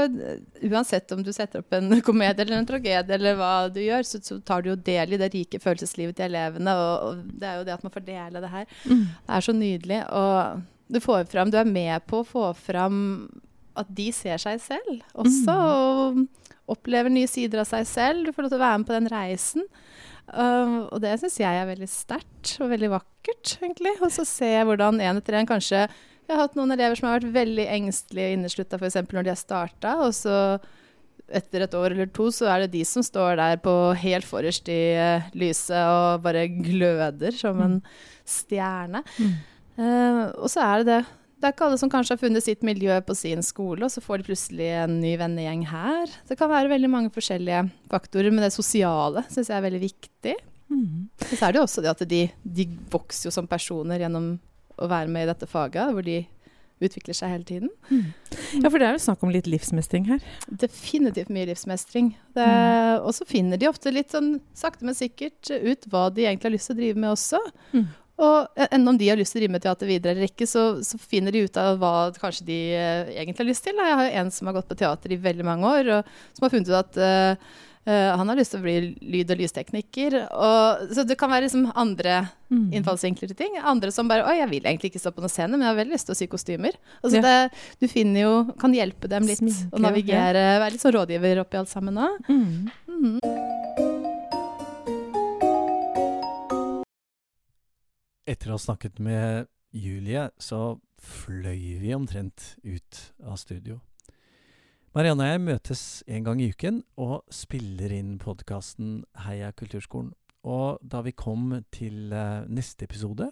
Uansett 0.68 1.12
om 1.14 1.22
du 1.24 1.30
setter 1.32 1.62
opp 1.62 1.72
en 1.76 1.94
komedie 2.06 2.44
eller 2.44 2.58
en 2.58 2.68
tragedie 2.68 3.16
eller 3.16 3.38
hva 3.38 3.52
du 3.72 3.80
gjør, 3.82 4.04
så, 4.06 4.20
så 4.24 4.38
tar 4.44 4.62
du 4.62 4.72
jo 4.72 4.76
del 4.76 5.16
i 5.16 5.20
det 5.20 5.30
rike 5.32 5.60
følelseslivet 5.62 6.18
til 6.18 6.28
elevene, 6.28 6.74
og, 6.76 7.06
og 7.06 7.38
det 7.40 7.48
er 7.48 7.60
jo 7.60 7.64
det 7.68 7.76
at 7.76 7.86
man 7.86 7.94
får 7.94 8.06
dele 8.06 8.44
det 8.44 8.52
her. 8.52 8.76
Mm. 8.84 9.06
Det 9.08 9.38
er 9.38 9.46
så 9.46 9.56
nydelig. 9.56 10.02
Og 10.12 10.92
du 10.92 11.00
får 11.00 11.24
fram 11.32 11.50
Du 11.52 11.56
er 11.60 11.68
med 11.68 12.04
på 12.10 12.20
å 12.20 12.28
få 12.28 12.52
fram 12.58 13.00
at 13.78 13.88
de 13.88 14.10
ser 14.12 14.36
seg 14.36 14.60
selv 14.60 15.00
også, 15.16 15.54
og 15.56 16.72
opplever 16.72 17.12
nye 17.12 17.30
sider 17.30 17.62
av 17.62 17.68
seg 17.70 17.86
selv. 17.88 18.26
Du 18.26 18.34
får 18.36 18.44
lov 18.44 18.52
til 18.52 18.60
å 18.60 18.66
være 18.66 18.80
med 18.82 18.88
på 18.90 18.96
den 18.98 19.08
reisen. 19.12 19.64
Uh, 20.28 20.86
og 20.92 21.00
det 21.02 21.16
syns 21.20 21.40
jeg 21.40 21.58
er 21.58 21.66
veldig 21.68 21.88
sterkt 21.90 22.52
og 22.62 22.70
veldig 22.72 22.92
vakkert, 22.92 23.56
egentlig. 23.64 23.94
Og 24.04 24.12
så 24.12 24.26
se 24.28 24.52
hvordan 24.68 25.00
en 25.00 25.20
etter 25.22 25.40
en 25.40 25.48
kanskje 25.48 25.86
Jeg 26.28 26.36
har 26.36 26.46
hatt 26.46 26.54
noen 26.56 26.72
elever 26.74 26.98
som 26.98 27.08
har 27.08 27.18
vært 27.18 27.34
veldig 27.34 27.66
engstelige 27.74 28.30
og 28.30 28.36
inneslutta 28.38 28.78
f.eks. 28.78 29.00
når 29.10 29.26
de 29.26 29.32
har 29.32 29.40
starta, 29.40 29.96
og 30.06 30.14
så 30.16 30.36
etter 31.32 31.64
et 31.64 31.74
år 31.76 31.94
eller 31.94 32.10
to 32.12 32.28
så 32.34 32.48
er 32.52 32.64
det 32.64 32.74
de 32.74 32.82
som 32.88 33.04
står 33.04 33.38
der 33.40 33.58
på 33.62 33.72
helt 34.02 34.26
forrest 34.28 34.68
i 34.72 34.94
uh, 34.98 35.32
lyset 35.38 35.78
og 35.78 36.22
bare 36.24 36.46
gløder 36.50 37.34
som 37.36 37.60
en 37.64 37.80
stjerne. 38.28 39.02
Mm. 39.16 39.34
Uh, 39.78 40.24
og 40.42 40.48
så 40.52 40.64
er 40.66 40.82
det 40.82 40.88
det 40.92 41.02
Det 41.42 41.48
er 41.48 41.54
ikke 41.56 41.66
alle 41.66 41.78
som 41.80 41.90
kanskje 41.90 42.14
har 42.14 42.20
funnet 42.20 42.44
sitt 42.44 42.60
miljø 42.62 43.00
på 43.02 43.16
sin 43.18 43.40
skole, 43.42 43.82
og 43.82 43.90
så 43.90 43.98
får 43.98 44.20
de 44.20 44.28
plutselig 44.28 44.68
en 44.78 45.00
ny 45.02 45.16
vennegjeng 45.18 45.64
her. 45.66 46.12
Det 46.28 46.36
kan 46.38 46.46
være 46.52 46.70
veldig 46.70 46.90
mange 46.92 47.10
forskjellige 47.10 47.64
faktorer, 47.90 48.30
men 48.30 48.44
det 48.44 48.52
sosiale 48.54 49.24
syns 49.26 49.50
jeg 49.50 49.56
er 49.56 49.64
veldig 49.64 49.80
viktig. 49.82 50.36
Mm. 50.70 51.08
Og 51.18 51.32
så 51.32 51.40
er 51.48 51.50
det 51.50 51.58
jo 51.58 51.64
også 51.66 51.82
det 51.82 51.90
at 51.90 52.04
de, 52.06 52.20
de 52.46 52.68
vokser 52.92 53.26
jo 53.26 53.34
som 53.34 53.50
personer 53.50 54.04
gjennom 54.04 54.36
å 54.82 54.90
være 54.90 55.10
med 55.12 55.26
i 55.26 55.30
dette 55.32 55.48
faget, 55.50 55.92
hvor 55.94 56.06
de 56.06 56.20
utvikler 56.82 57.14
seg 57.14 57.30
hele 57.30 57.46
tiden. 57.46 57.70
Ja, 58.58 58.66
for 58.68 58.80
det 58.80 58.88
er 58.88 58.96
jo 58.96 59.04
snakk 59.04 59.22
om 59.22 59.30
litt 59.30 59.46
livsmestring 59.46 60.08
her. 60.10 60.22
Definitivt 60.48 61.30
mye 61.32 61.48
livsmestring. 61.52 62.12
Det, 62.34 62.46
Mm. 62.46 63.06
Og 63.06 63.14
så 63.14 63.24
finner 63.28 63.56
de 63.56 63.68
ofte 63.70 63.92
litt 63.94 64.10
sånn 64.12 64.40
sakte, 64.54 64.84
men 64.84 64.94
sikkert 64.98 65.50
ut 65.50 65.86
hva 65.90 66.08
de 66.12 66.26
egentlig 66.26 66.50
har 66.50 66.56
lyst 66.56 66.70
til 66.70 66.76
å 66.76 66.80
drive 66.80 66.98
med 66.98 67.10
også. 67.14 67.40
Mm. 67.72 67.86
Og 68.22 68.62
enda 68.70 68.92
om 68.92 68.98
de 68.98 69.08
har 69.08 69.16
lyst 69.16 69.32
til 69.34 69.40
å 69.40 69.42
drive 69.42 69.54
med 69.56 69.64
teater 69.64 69.88
videre 69.88 70.12
eller 70.12 70.28
ikke, 70.28 70.46
så, 70.46 70.64
så 70.84 70.98
finner 71.00 71.34
de 71.34 71.46
ut 71.46 71.56
av 71.58 71.78
hva 71.80 71.94
kanskje 72.18 72.46
de 72.46 72.58
eh, 72.76 73.12
egentlig 73.16 73.42
har 73.42 73.48
lyst 73.48 73.64
til. 73.66 73.80
Jeg 73.80 73.98
har 73.98 74.06
jo 74.06 74.20
en 74.20 74.30
som 74.34 74.50
har 74.50 74.58
gått 74.58 74.68
på 74.70 74.78
teater 74.82 75.14
i 75.14 75.20
veldig 75.22 75.46
mange 75.48 75.70
år, 75.70 75.92
og 75.96 76.36
som 76.36 76.46
har 76.46 76.52
funnet 76.52 76.70
ut 76.70 76.78
at 76.78 77.00
eh, 77.02 77.52
eh, 77.86 78.16
han 78.16 78.28
har 78.28 78.36
lyst 78.36 78.52
til 78.54 78.60
å 78.60 78.62
bli 78.62 78.74
lyd- 79.00 79.30
og 79.34 79.38
lystekniker. 79.42 80.16
Og, 80.30 80.88
så 80.94 81.04
det 81.06 81.16
kan 81.18 81.30
være 81.30 81.48
liksom 81.48 81.72
andre 81.74 82.28
Mm. 82.52 82.66
innfallsvinkler 82.76 83.28
til 83.30 83.36
ting. 83.36 83.54
Andre 83.64 83.88
som 83.90 84.06
bare 84.06 84.26
Oi, 84.28 84.34
jeg 84.36 84.48
vil 84.50 84.62
egentlig 84.68 84.90
ikke 84.92 85.00
stå 85.00 85.10
på 85.16 85.22
noen 85.24 85.30
scene, 85.32 85.52
men 85.56 85.62
jeg 85.64 85.70
har 85.72 85.78
veldig 85.78 85.94
lyst 85.94 86.04
til 86.04 86.12
å 86.12 86.18
sy 86.18 86.26
kostymer. 86.28 86.74
Altså 87.02 87.16
Ja. 87.16 87.22
det, 87.22 87.52
du 87.80 87.88
finner 87.88 88.20
jo 88.20 88.52
Kan 88.60 88.74
hjelpe 88.74 89.08
dem 89.08 89.24
litt 89.24 89.38
Sminke, 89.38 89.70
å 89.72 89.80
navigere, 89.80 90.60
være 90.60 90.72
litt 90.72 90.80
sånn 90.84 90.92
rådgiver 90.92 91.40
oppi 91.40 91.56
alt 91.56 91.70
sammen 91.72 91.96
òg. 91.96 92.28
Mm. 92.28 92.68
Etter 98.28 98.52
å 98.52 98.56
ha 98.56 98.62
snakket 98.62 99.00
med 99.02 99.48
Julie, 99.74 100.28
så 100.38 100.78
fløy 101.02 101.78
vi 101.82 101.94
omtrent 101.96 102.54
ut 102.62 103.00
av 103.26 103.36
studio. 103.40 103.80
Marianne 104.92 105.24
og 105.24 105.30
jeg 105.30 105.40
møtes 105.40 105.82
en 106.04 106.24
gang 106.26 106.40
i 106.44 106.50
uken 106.52 106.82
og 107.00 107.22
spiller 107.32 107.94
inn 107.96 108.18
podkasten 108.20 108.98
Heia 109.24 109.48
kulturskolen. 109.56 110.10
Og 110.44 110.82
da 110.84 111.00
vi 111.06 111.14
kom 111.16 111.46
til 111.72 112.12
eh, 112.12 112.44
neste 112.44 112.84
episode, 112.84 113.30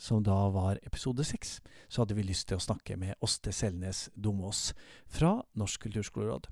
som 0.00 0.22
da 0.24 0.38
var 0.54 0.80
episode 0.80 1.26
seks, 1.28 1.58
så 1.92 2.00
hadde 2.00 2.16
vi 2.16 2.24
lyst 2.24 2.48
til 2.48 2.56
å 2.56 2.64
snakke 2.64 2.96
med 2.96 3.20
Åste 3.20 3.52
Selnes 3.52 4.06
Domås 4.16 4.70
fra 5.04 5.34
Norsk 5.60 5.84
kulturskoleråd. 5.84 6.48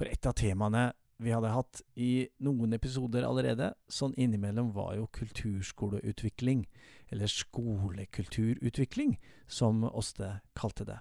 For 0.00 0.08
et 0.08 0.24
av 0.24 0.38
temaene 0.40 0.86
vi 1.20 1.36
hadde 1.36 1.52
hatt 1.52 1.84
i 2.00 2.24
noen 2.40 2.72
episoder 2.78 3.28
allerede, 3.28 3.74
sånn 3.92 4.16
innimellom, 4.16 4.72
var 4.72 4.96
jo 4.96 5.10
kulturskoleutvikling 5.12 6.64
eller 7.12 7.28
skolekulturutvikling, 7.36 9.18
som 9.44 9.84
Åste 9.92 10.38
kalte 10.56 10.88
det. 10.88 11.00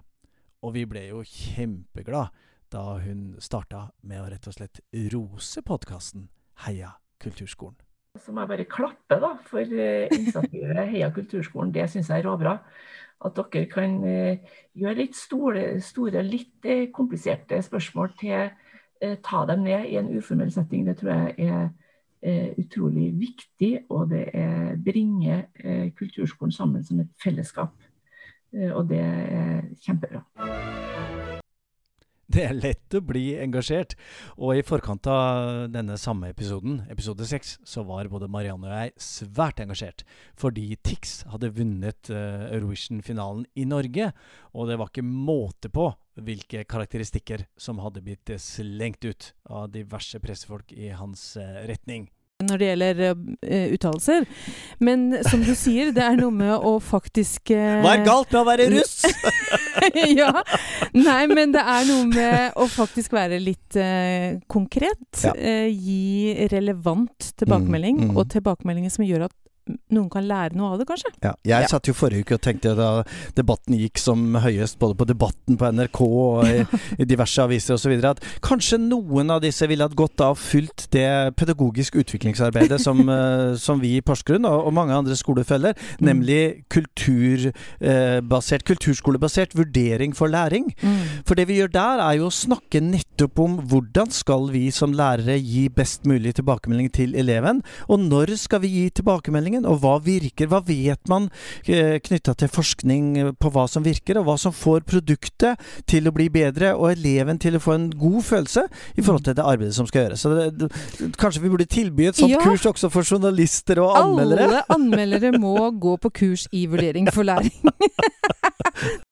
Og 0.67 0.75
vi 0.75 0.83
ble 0.83 1.07
jo 1.13 1.23
kjempeglad 1.23 2.35
da 2.71 2.99
hun 3.03 3.35
starta 3.41 3.89
med 4.05 4.21
å 4.21 4.29
rett 4.29 4.47
og 4.49 4.55
slett 4.55 4.81
rose 5.13 5.61
podkasten 5.65 6.27
Heia 6.65 6.95
kulturskolen. 7.23 7.77
Så 8.19 8.33
må 8.33 8.43
jeg 8.43 8.51
bare 8.51 8.69
klappe 8.69 9.19
da, 9.21 9.33
for 9.47 9.61
eh, 9.63 10.09
initiativet 10.11 10.89
Heia 10.91 11.11
kulturskolen. 11.15 11.73
Det 11.73 11.85
syns 11.91 12.09
jeg 12.09 12.23
er 12.23 12.27
råbra. 12.27 12.55
At 13.25 13.35
dere 13.37 13.67
kan 13.71 13.99
eh, 14.07 14.55
gjøre 14.79 14.97
litt 15.01 15.17
store, 15.17 15.65
store 15.83 16.23
litt 16.25 16.65
eh, 16.65 16.87
kompliserte 16.95 17.61
spørsmål 17.63 18.15
til 18.19 18.49
ta 19.23 19.45
dem 19.47 19.61
ned 19.63 19.85
i 19.87 19.95
en 19.95 20.09
uformell 20.11 20.49
setting. 20.51 20.81
Det 20.83 20.97
tror 20.99 21.13
jeg 21.13 21.47
er 21.47 22.57
utrolig 22.59 23.13
viktig, 23.15 23.85
og 23.95 24.09
det 24.11 24.25
er, 24.35 24.73
bringer 24.75 25.45
kulturskolen 25.95 26.51
sammen 26.51 26.83
som 26.83 26.99
et 26.99 27.13
fellesskap. 27.23 27.79
Og 28.51 28.89
det 28.91 28.99
er 28.99 29.69
kjempebra. 29.87 30.25
Det 32.33 32.43
er 32.45 32.53
lett 32.53 32.93
å 32.93 32.99
bli 33.01 33.31
engasjert, 33.41 33.95
og 34.37 34.53
i 34.53 34.65
forkant 34.65 35.07
av 35.09 35.63
denne 35.73 35.95
samme 35.97 36.29
episoden, 36.29 36.83
episode 36.93 37.25
seks, 37.25 37.55
så 37.65 37.81
var 37.87 38.11
både 38.11 38.29
Marianne 38.29 38.69
og 38.69 38.75
jeg 38.75 38.93
svært 39.01 39.63
engasjert, 39.63 40.03
fordi 40.37 40.67
Tix 40.85 41.23
hadde 41.31 41.49
vunnet 41.57 42.11
eh, 42.13 42.45
Eurovision-finalen 42.51 43.47
i 43.57 43.65
Norge, 43.65 44.11
og 44.53 44.69
det 44.69 44.77
var 44.77 44.91
ikke 44.91 45.07
måte 45.09 45.73
på 45.73 45.87
hvilke 46.21 46.67
karakteristikker 46.69 47.47
som 47.57 47.81
hadde 47.81 48.05
blitt 48.05 48.29
eh, 48.29 48.37
slengt 48.37 49.09
ut 49.09 49.31
av 49.49 49.71
diverse 49.73 50.21
pressefolk 50.21 50.69
i 50.77 50.93
hans 50.93 51.31
eh, 51.41 51.63
retning. 51.71 52.11
Når 52.39 52.55
det 52.61 52.67
gjelder 52.69 52.99
uh, 53.03 53.65
uttalelser. 53.75 54.27
Men 54.79 55.01
som 55.27 55.41
du 55.43 55.51
sier, 55.59 55.89
det 55.91 56.05
er 56.05 56.15
noe 56.21 56.31
med 56.31 56.53
å 56.55 56.77
faktisk 56.79 57.51
uh, 57.51 57.81
Hva 57.83 57.97
er 57.97 58.05
galt 58.05 58.31
med 58.31 58.39
å 58.39 58.45
være 58.47 58.67
russ?! 58.71 59.01
ja. 60.21 60.31
Nei, 60.95 61.25
men 61.27 61.51
det 61.51 61.59
er 61.59 61.83
noe 61.89 62.05
med 62.07 62.55
å 62.55 62.69
faktisk 62.71 63.17
være 63.17 63.41
litt 63.43 63.75
uh, 63.75 64.39
konkret. 64.47 65.03
Ja. 65.25 65.35
Gi 65.67 66.47
relevant 66.55 67.33
tilbakemelding, 67.35 67.99
Mm, 67.99 68.13
mm. 68.13 68.17
og 68.21 68.31
tilbakemeldinger 68.31 68.91
som 68.93 69.03
gjør 69.03 69.27
at 69.27 69.35
noen 69.93 70.09
kan 70.11 70.25
lære 70.27 70.57
noe 70.57 70.73
av 70.73 70.81
det, 70.81 70.87
kanskje. 70.89 71.11
Ja, 71.23 71.33
jeg 71.47 71.69
satt 71.71 71.89
jo 71.89 71.95
forrige 71.97 72.25
uke 72.25 72.37
og 72.37 72.43
tenkte 72.45 72.75
da 72.77 72.89
debatten 73.37 73.77
gikk 73.77 74.01
som 74.01 74.37
høyest, 74.41 74.79
både 74.81 74.97
på 74.99 75.07
Debatten 75.09 75.57
på 75.59 75.71
NRK 75.75 75.99
og 76.05 76.47
i, 76.47 76.63
i 77.01 77.07
diverse 77.09 77.43
aviser 77.43 77.77
osv., 77.77 77.95
at 78.09 78.21
kanskje 78.45 78.79
noen 78.81 79.33
av 79.33 79.43
disse 79.43 79.67
ville 79.69 79.85
hatt 79.85 79.97
godt 79.97 80.23
av 80.23 80.37
fulgt 80.39 80.87
det 80.95 81.07
pedagogisk 81.39 81.97
utviklingsarbeidet 81.99 82.79
som, 82.81 83.01
eh, 83.15 83.55
som 83.59 83.81
vi 83.81 83.95
i 83.97 84.03
Porsgrunn 84.05 84.47
og, 84.49 84.67
og 84.69 84.75
mange 84.75 84.95
andre 84.95 85.17
skoler 85.19 85.47
følger, 85.47 85.77
nemlig 86.03 86.65
kulturbasert, 86.71 88.65
kulturskolebasert 88.67 89.55
vurdering 89.57 90.15
for 90.17 90.31
læring. 90.31 90.71
For 91.27 91.37
det 91.37 91.47
vi 91.49 91.59
gjør 91.59 91.73
der, 91.73 92.03
er 92.03 92.19
jo 92.19 92.29
å 92.29 92.33
snakke 92.33 92.81
nettopp 92.83 93.39
om 93.43 93.57
hvordan 93.69 94.11
skal 94.13 94.49
vi 94.53 94.67
som 94.73 94.93
lærere 94.95 95.37
gi 95.39 95.67
best 95.73 96.07
mulig 96.09 96.35
tilbakemelding 96.39 96.89
til 96.95 97.15
eleven, 97.19 97.61
og 97.87 98.03
når 98.05 98.35
skal 98.39 98.63
vi 98.63 98.71
gi 98.73 98.85
tilbakemeldingen, 98.99 99.58
og 99.67 99.81
hva 99.83 99.97
virker? 100.03 100.49
Hva 100.51 100.61
vet 100.65 101.01
man 101.11 101.29
eh, 101.65 101.97
knytta 102.03 102.35
til 102.39 102.51
forskning 102.51 103.33
på 103.39 103.51
hva 103.53 103.65
som 103.71 103.85
virker, 103.85 104.19
og 104.19 104.27
hva 104.29 104.37
som 104.41 104.55
får 104.55 104.85
produktet 104.89 105.59
til 105.89 106.07
å 106.09 106.15
bli 106.15 106.29
bedre, 106.33 106.73
og 106.77 106.91
eleven 106.93 107.39
til 107.41 107.57
å 107.57 107.63
få 107.63 107.75
en 107.77 107.89
god 107.99 108.21
følelse 108.29 108.65
i 108.95 109.01
forhold 109.01 109.25
til 109.27 109.37
det 109.39 109.45
arbeidet 109.45 109.75
som 109.77 109.89
skal 109.89 110.07
gjøres. 110.07 110.23
Så 110.23 110.33
det, 110.35 110.47
det, 110.59 111.11
kanskje 111.19 111.43
vi 111.43 111.53
burde 111.53 111.69
tilby 111.69 112.09
et 112.09 112.19
sånt 112.19 112.35
Ja. 112.35 112.41
kurs 112.43 112.65
også 112.69 112.91
for 112.93 113.03
journalister 113.03 113.81
og 113.83 113.95
anmeldere? 113.97 114.49
Alle 114.49 114.63
anmeldere 114.75 115.33
må 115.39 115.55
gå 115.71 115.97
på 115.97 116.13
kurs 116.21 116.47
i 116.51 116.65
vurdering 116.69 117.09
for 117.13 117.23
læring. 117.27 117.55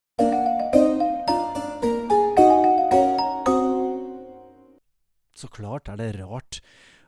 Så 5.37 5.47
klart 5.53 5.89
er 5.91 5.99
det 5.99 6.15
rart 6.17 6.61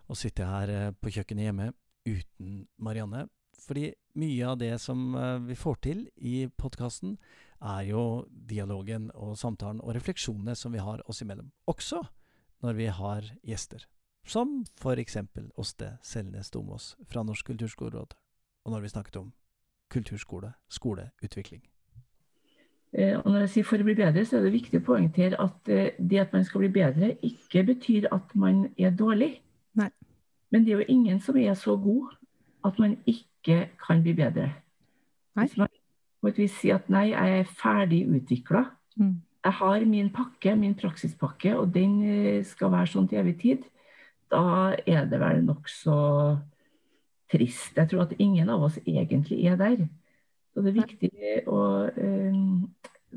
å 0.10 0.17
sitte 0.17 0.46
her 0.46 0.69
eh, 0.69 0.89
på 0.93 1.10
kjøkkenet 1.15 1.50
hjemme 1.50 1.72
uten 2.09 2.63
Marianne. 2.77 3.27
Fordi 3.59 3.91
mye 4.19 4.47
av 4.47 4.57
det 4.61 4.73
som 4.81 5.13
eh, 5.15 5.37
vi 5.49 5.57
får 5.59 5.79
til 5.85 6.05
i 6.15 6.47
podkasten, 6.57 7.17
er 7.59 7.83
jo 7.89 8.03
dialogen 8.29 9.09
og 9.19 9.35
samtalen 9.37 9.81
og 9.83 9.91
refleksjonene 9.97 10.55
som 10.55 10.71
vi 10.71 10.79
har 10.79 11.03
oss 11.11 11.21
imellom. 11.25 11.51
Også 11.67 11.99
når 12.63 12.77
vi 12.77 12.87
har 12.87 13.25
gjester. 13.43 13.83
Som 14.23 14.63
eksempel 14.85 15.49
Åste 15.57 15.97
Selnes 16.03 16.51
Domås 16.51 16.95
fra 17.07 17.23
Norsk 17.23 17.45
kulturskoleråd. 17.45 18.15
Og 18.65 18.71
når 18.71 18.81
vi 18.81 18.93
snakket 18.93 19.17
om 19.17 19.33
kulturskole, 19.89 20.53
skoleutvikling. 20.69 21.61
Eh, 22.93 23.17
Og 23.19 23.31
når 23.31 23.39
jeg 23.39 23.49
sier 23.49 23.67
for 23.69 23.81
å 23.81 23.87
bli 23.87 23.95
bedre, 23.97 24.25
så 24.25 24.37
er 24.37 24.47
det 24.47 24.53
viktig 24.53 24.81
å 24.81 24.85
poengtere 24.85 25.39
at 25.39 25.69
eh, 25.69 25.91
det 25.99 26.19
at 26.19 26.33
man 26.33 26.45
skal 26.45 26.65
bli 26.65 26.71
bedre, 26.73 27.15
ikke 27.25 27.63
betyr 27.63 28.09
at 28.11 28.35
man 28.35 28.67
er 28.77 28.91
dårlig. 28.91 29.41
Men 30.51 30.65
det 30.65 30.73
er 30.73 30.81
jo 30.81 30.91
ingen 30.95 31.19
som 31.21 31.37
er 31.37 31.53
så 31.53 31.75
god 31.77 32.15
at 32.65 32.79
man 32.79 32.97
ikke 33.07 33.69
kan 33.79 34.01
bli 34.03 34.13
bedre. 34.17 34.51
Hvis 35.37 35.57
man 35.57 35.69
på 36.21 36.27
et 36.27 36.39
vis 36.41 36.55
sier 36.59 36.79
at 36.79 36.89
nei, 36.91 37.09
jeg 37.13 37.39
er 37.39 37.51
ferdig 37.61 38.03
utvikla. 38.11 38.65
Mm. 38.99 39.19
Jeg 39.45 39.55
har 39.61 39.85
min 39.87 40.09
pakke, 40.11 40.55
min 40.59 40.75
praksispakke, 40.75 41.53
og 41.55 41.71
den 41.73 42.01
eh, 42.03 42.41
skal 42.45 42.73
være 42.73 42.91
sånn 42.91 43.07
til 43.07 43.21
evig 43.21 43.37
tid. 43.39 43.63
Da 44.29 44.75
er 44.83 45.07
det 45.09 45.21
vel 45.21 45.45
nokså 45.45 45.95
trist. 47.31 47.77
Jeg 47.77 47.87
tror 47.89 48.03
at 48.03 48.17
ingen 48.19 48.51
av 48.51 48.65
oss 48.67 48.81
egentlig 48.83 49.45
er 49.47 49.55
der. 49.59 49.85
Så 50.51 50.65
det 50.65 50.73
er 50.73 50.81
viktig 50.81 51.33
å 51.47 51.61
eh, 51.87 52.41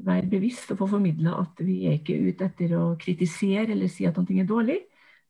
være 0.06 0.30
bevisst 0.30 0.70
og 0.72 0.84
få 0.84 0.92
formidla 0.94 1.34
at 1.42 1.60
vi 1.64 1.82
er 1.88 1.98
ikke 1.98 2.20
ute 2.22 2.46
etter 2.48 2.76
å 2.78 2.84
kritisere 3.00 3.72
eller 3.74 3.90
si 3.90 4.06
at 4.08 4.20
noe 4.20 4.38
er 4.38 4.48
dårlig, 4.48 4.78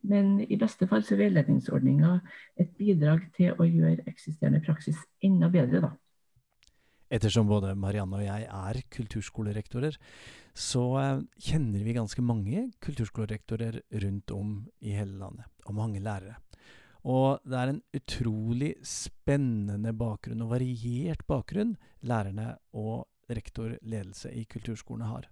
men 0.09 0.39
i 0.43 0.59
beste 0.61 0.89
fall 0.91 1.05
så 1.07 1.15
er 1.17 1.27
veiledningsordninga 1.27 2.15
et 2.61 2.73
bidrag 2.79 3.29
til 3.37 3.55
å 3.59 3.67
gjøre 3.67 4.07
eksisterende 4.11 4.63
praksis 4.65 4.99
enda 5.25 5.51
bedre, 5.53 5.83
da. 5.87 5.93
Ettersom 7.13 7.45
både 7.45 7.75
Marianne 7.77 8.17
og 8.17 8.25
jeg 8.25 8.47
er 8.49 8.79
kulturskolerektorer, 8.95 9.99
så 10.57 10.85
eh, 11.01 11.19
kjenner 11.45 11.85
vi 11.85 11.97
ganske 11.99 12.25
mange 12.25 12.71
kulturskolerektorer 12.85 13.83
rundt 14.05 14.33
om 14.33 14.55
i 14.81 14.95
hele 14.97 15.19
landet, 15.21 15.51
og 15.69 15.77
mange 15.77 16.01
lærere. 16.01 16.39
Og 17.03 17.43
det 17.45 17.59
er 17.59 17.73
en 17.73 17.83
utrolig 17.99 18.73
spennende 18.87 19.93
bakgrunn, 19.99 20.45
og 20.45 20.55
variert 20.55 21.27
bakgrunn, 21.29 21.75
lærerne 22.07 22.55
og 22.73 23.09
rektorledelse 23.33 24.33
i 24.33 24.47
kulturskolene 24.49 25.11
har. 25.11 25.29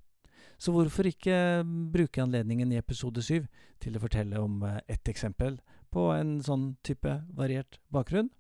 Så 0.61 0.75
hvorfor 0.75 1.09
ikke 1.09 1.63
bruke 1.93 2.23
anledningen 2.23 2.73
i 2.73 2.79
episode 2.81 3.23
syv 3.25 3.47
til 3.81 3.97
å 3.97 4.03
fortelle 4.03 4.41
om 4.43 4.63
eh, 4.69 4.81
ett 4.93 5.09
eksempel 5.09 5.59
på 5.91 6.11
en 6.15 6.39
sånn 6.45 6.75
type 6.87 7.15
variert 7.37 7.81
bakgrunn? 7.93 8.31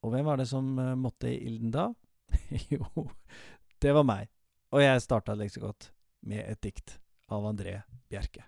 Og 0.00 0.14
hvem 0.14 0.28
var 0.28 0.40
det 0.40 0.48
som 0.48 0.72
eh, 0.78 0.94
måtte 0.96 1.28
i 1.30 1.40
ilden 1.50 1.74
da? 1.74 1.90
jo, 2.72 3.08
det 3.82 3.92
var 3.96 4.06
meg. 4.08 4.30
Og 4.70 4.84
jeg 4.84 5.04
starta 5.04 5.36
leksegodt 5.36 5.90
med 6.30 6.44
et 6.46 6.62
dikt 6.62 6.96
av 7.30 7.44
André 7.48 7.80
Bjerke. 8.10 8.46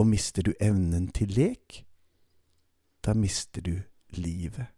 Og 0.00 0.08
mister 0.08 0.44
du 0.46 0.52
evnen 0.60 1.08
til 1.14 1.32
lek, 1.36 1.82
da 3.04 3.14
mister 3.14 3.64
du 3.64 3.74
livet. 4.18 4.70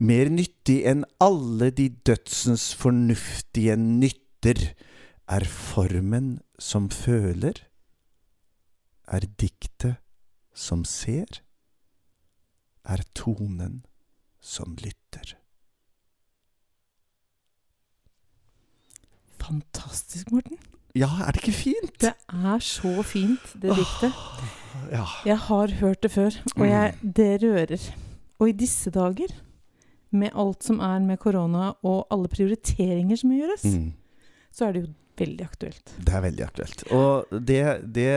Mer 0.00 0.30
nyttig 0.32 0.80
enn 0.88 1.04
alle 1.22 1.70
de 1.76 1.88
dødsens 2.06 2.70
fornuftige 2.78 3.76
nytter 3.78 4.72
er 5.30 5.44
formen 5.46 6.40
som 6.58 6.88
føler, 6.90 7.60
er 9.10 9.26
diktet 9.40 9.96
som 10.54 10.82
ser, 10.84 11.40
er 12.84 13.02
tonen 13.14 13.84
som 14.40 14.74
lytter. 14.80 15.36
Fantastisk, 19.40 20.30
Morten. 20.32 20.58
Ja, 20.94 21.08
er 21.26 21.32
det 21.32 21.42
ikke 21.44 21.54
fint? 21.54 21.94
Det 22.02 22.12
er 22.28 22.58
så 22.64 23.02
fint, 23.06 23.52
det 23.62 23.76
diktet. 23.78 24.16
Ja. 24.90 25.04
Jeg 25.26 25.38
har 25.46 25.70
hørt 25.80 26.02
det 26.02 26.10
før, 26.10 26.34
og 26.56 26.66
jeg, 26.66 26.94
det 27.16 27.30
rører. 27.42 27.84
Og 28.38 28.48
i 28.48 28.52
disse 28.52 28.90
dager, 28.90 29.30
med 30.10 30.34
alt 30.34 30.64
som 30.66 30.80
er 30.82 30.98
med 31.06 31.16
korona, 31.22 31.70
og 31.86 32.06
alle 32.10 32.28
prioriteringer 32.28 33.16
som 33.16 33.30
gjøres, 33.30 33.64
Mm. 33.64 33.92
så 34.52 34.64
er 34.66 34.72
det 34.72 34.80
jo 34.82 34.92
veldig 35.18 35.46
aktuelt. 35.46 35.96
Det 35.98 36.14
er 36.16 36.24
veldig 36.26 36.46
aktuelt. 36.46 36.86
Og 36.96 37.34
det, 37.50 37.64
det 37.96 38.08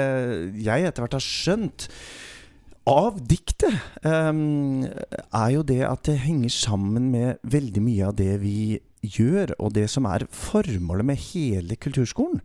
jeg 0.63 0.87
etter 0.87 1.05
hvert 1.05 1.17
har 1.17 1.25
skjønt 1.25 1.89
av 2.89 3.19
diktet, 3.23 3.75
um, 4.03 4.83
er 4.83 5.51
jo 5.53 5.61
det 5.63 5.83
at 5.87 6.03
det 6.09 6.19
henger 6.25 6.51
sammen 6.51 7.11
med 7.13 7.39
veldig 7.47 7.83
mye 7.83 8.09
av 8.09 8.17
det 8.19 8.33
vi 8.41 8.57
gjør, 9.03 9.53
og 9.59 9.73
det 9.75 9.85
som 9.91 10.07
er 10.07 10.25
formålet 10.31 11.07
med 11.07 11.21
hele 11.29 11.77
kulturskolen. 11.79 12.39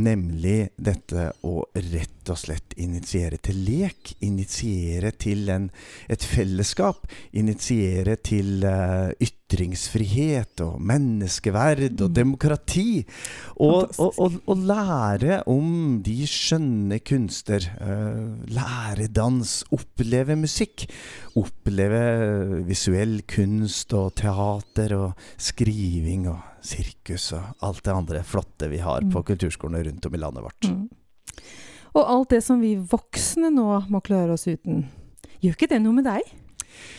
Nemlig 0.00 0.70
dette 0.80 1.30
å 1.46 1.64
rett 1.76 2.32
og 2.32 2.40
slett 2.40 2.76
initiere 2.80 3.40
til 3.42 3.60
lek. 3.66 4.14
Initiere 4.24 5.12
til 5.12 5.48
en, 5.52 5.68
et 6.08 6.24
fellesskap. 6.24 7.04
Initiere 7.36 8.16
til 8.24 8.64
eh, 8.64 9.12
ytringsfrihet 9.50 10.60
og 10.62 10.80
menneskeverd 10.80 12.00
og 12.00 12.10
Mm. 12.10 12.14
demokrati. 12.14 13.04
Og, 13.58 13.90
og, 13.98 14.14
og, 14.18 14.32
og 14.46 14.56
lære 14.56 15.42
om 15.46 16.00
de 16.02 16.26
skjønne 16.26 16.98
kunster. 17.00 17.58
eh, 17.80 18.46
lære 18.48 19.08
dans. 19.12 19.64
Oppleve 19.72 20.36
musikk. 20.36 20.86
Oppleve 21.36 22.62
visuell 22.66 23.22
kunst 23.26 23.92
og 23.94 24.14
teater 24.14 24.94
og 24.96 25.12
skriving 25.38 26.28
og 26.28 26.38
sirkus 26.62 27.32
og 27.32 27.42
alt 27.62 27.82
det 27.84 27.92
andre 27.94 28.22
flotte 28.22 28.68
vi 28.70 28.78
har 28.78 29.00
på 29.00 29.18
Mm. 29.20 29.24
kulturskolene 29.24 29.84
rundt 29.90 30.06
om 30.06 30.14
i 30.14 30.18
landet 30.18 30.42
vårt. 30.42 30.70
Mm. 30.70 30.88
Og 31.94 32.04
alt 32.08 32.28
det 32.30 32.42
som 32.44 32.60
vi 32.60 32.76
voksne 32.76 33.50
nå 33.50 33.88
må 33.90 34.00
klare 34.00 34.32
oss 34.32 34.46
uten. 34.46 34.86
Gjør 35.42 35.56
ikke 35.56 35.68
det 35.68 35.82
noe 35.82 35.92
med 35.92 36.04
deg 36.04 36.20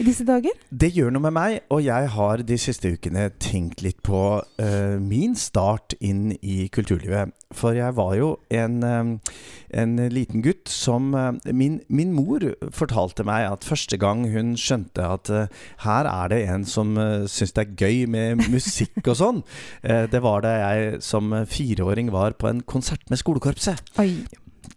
i 0.01 0.05
disse 0.05 0.25
dager? 0.27 0.55
Det 0.69 0.89
gjør 0.95 1.11
noe 1.13 1.25
med 1.27 1.35
meg, 1.35 1.59
og 1.73 1.83
jeg 1.85 2.09
har 2.15 2.43
de 2.47 2.57
siste 2.59 2.93
ukene 2.95 3.29
tenkt 3.41 3.83
litt 3.85 3.99
på 4.05 4.21
uh, 4.41 4.97
min 5.01 5.35
start 5.37 5.95
inn 5.99 6.31
i 6.41 6.65
kulturlivet. 6.73 7.35
For 7.55 7.75
jeg 7.75 7.95
var 7.97 8.15
jo 8.15 8.29
en, 8.53 8.77
uh, 8.81 9.33
en 9.77 9.95
liten 10.13 10.43
gutt 10.45 10.71
som 10.71 11.11
uh, 11.13 11.33
min, 11.51 11.79
min 11.91 12.13
mor 12.15 12.45
fortalte 12.73 13.25
meg 13.27 13.49
at 13.49 13.67
første 13.67 13.99
gang 14.01 14.25
hun 14.31 14.55
skjønte 14.59 15.05
at 15.05 15.31
her 15.85 16.09
er 16.09 16.31
det 16.31 16.41
en 16.49 16.65
som 16.67 16.95
uh, 16.97 17.27
syns 17.29 17.55
det 17.57 17.65
er 17.65 17.75
gøy 17.85 18.05
med 18.11 18.45
musikk 18.51 19.03
og 19.05 19.17
sånn, 19.19 19.43
det 20.13 20.21
var 20.23 20.43
da 20.45 20.55
jeg 20.57 21.01
som 21.05 21.33
fireåring 21.49 22.11
var 22.13 22.35
på 22.39 22.49
en 22.49 22.61
konsert 22.65 23.03
med 23.11 23.19
skolekorpset 23.21 23.81
Oi. 24.01 24.23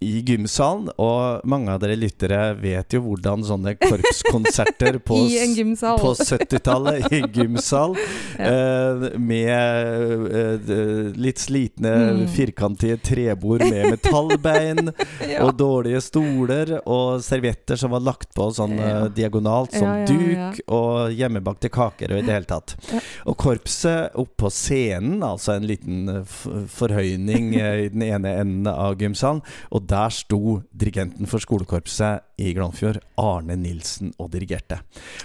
I 0.04 0.20
gymsalen, 0.28 0.90
og 1.00 1.44
mange 1.48 1.72
av 1.72 1.80
dere 1.82 1.96
lyttere 1.98 2.40
vet 2.60 2.92
jo 2.96 3.00
hvordan 3.06 3.42
sånne 3.48 3.74
korpskonserter 3.80 4.98
på, 5.08 5.16
en 5.40 5.74
på 6.00 6.12
70-tallet 6.20 7.08
i 7.16 7.22
gymsal, 7.38 7.96
eh, 8.38 9.04
med 9.18 9.48
eh, 10.30 11.12
litt 11.16 11.38
slitne, 11.42 11.92
Mm. 12.04 12.26
firkantige 12.30 12.96
trebord 13.02 13.62
med 13.64 13.90
metallbein, 13.94 14.90
Ja. 15.30 15.44
og 15.46 15.54
dårlige 15.58 16.00
stoler, 16.04 16.74
og 16.90 17.22
servietter 17.24 17.78
som 17.80 17.92
var 17.94 18.02
lagt 18.04 18.32
på 18.36 18.48
sånn 18.54 18.74
eh, 18.78 18.88
Ja. 18.90 19.08
diagonalt, 19.08 19.72
som 19.74 19.86
Ja, 19.88 19.96
ja, 20.02 20.06
duk, 20.06 20.36
ja. 20.36 20.50
og 20.74 21.14
hjemmebakte 21.16 21.70
kaker 21.72 22.12
og 22.12 22.18
i 22.20 22.26
det 22.26 22.34
hele 22.34 22.48
tatt. 22.50 22.76
Ja. 22.92 23.00
Og 23.30 23.36
korpset 23.40 24.14
opp 24.20 24.34
på 24.40 24.50
scenen, 24.52 25.22
altså 25.24 25.54
en 25.56 25.66
liten 25.68 26.08
eh, 26.12 26.36
forhøyning 26.74 27.54
eh, 27.58 27.84
i 27.86 27.88
den 27.94 28.02
ene 28.06 28.34
enden 28.42 28.68
av 28.70 28.98
gymsalen, 29.00 29.42
og 29.70 29.86
der 29.88 29.93
sto 30.12 30.60
dirigenten 30.74 31.28
for 31.30 31.42
skolekorpset 31.42 32.24
i 32.42 32.50
Glomfjord, 32.56 32.96
Arne 33.20 33.54
Nilsen, 33.60 34.10
og 34.18 34.32
dirigerte. 34.32 34.80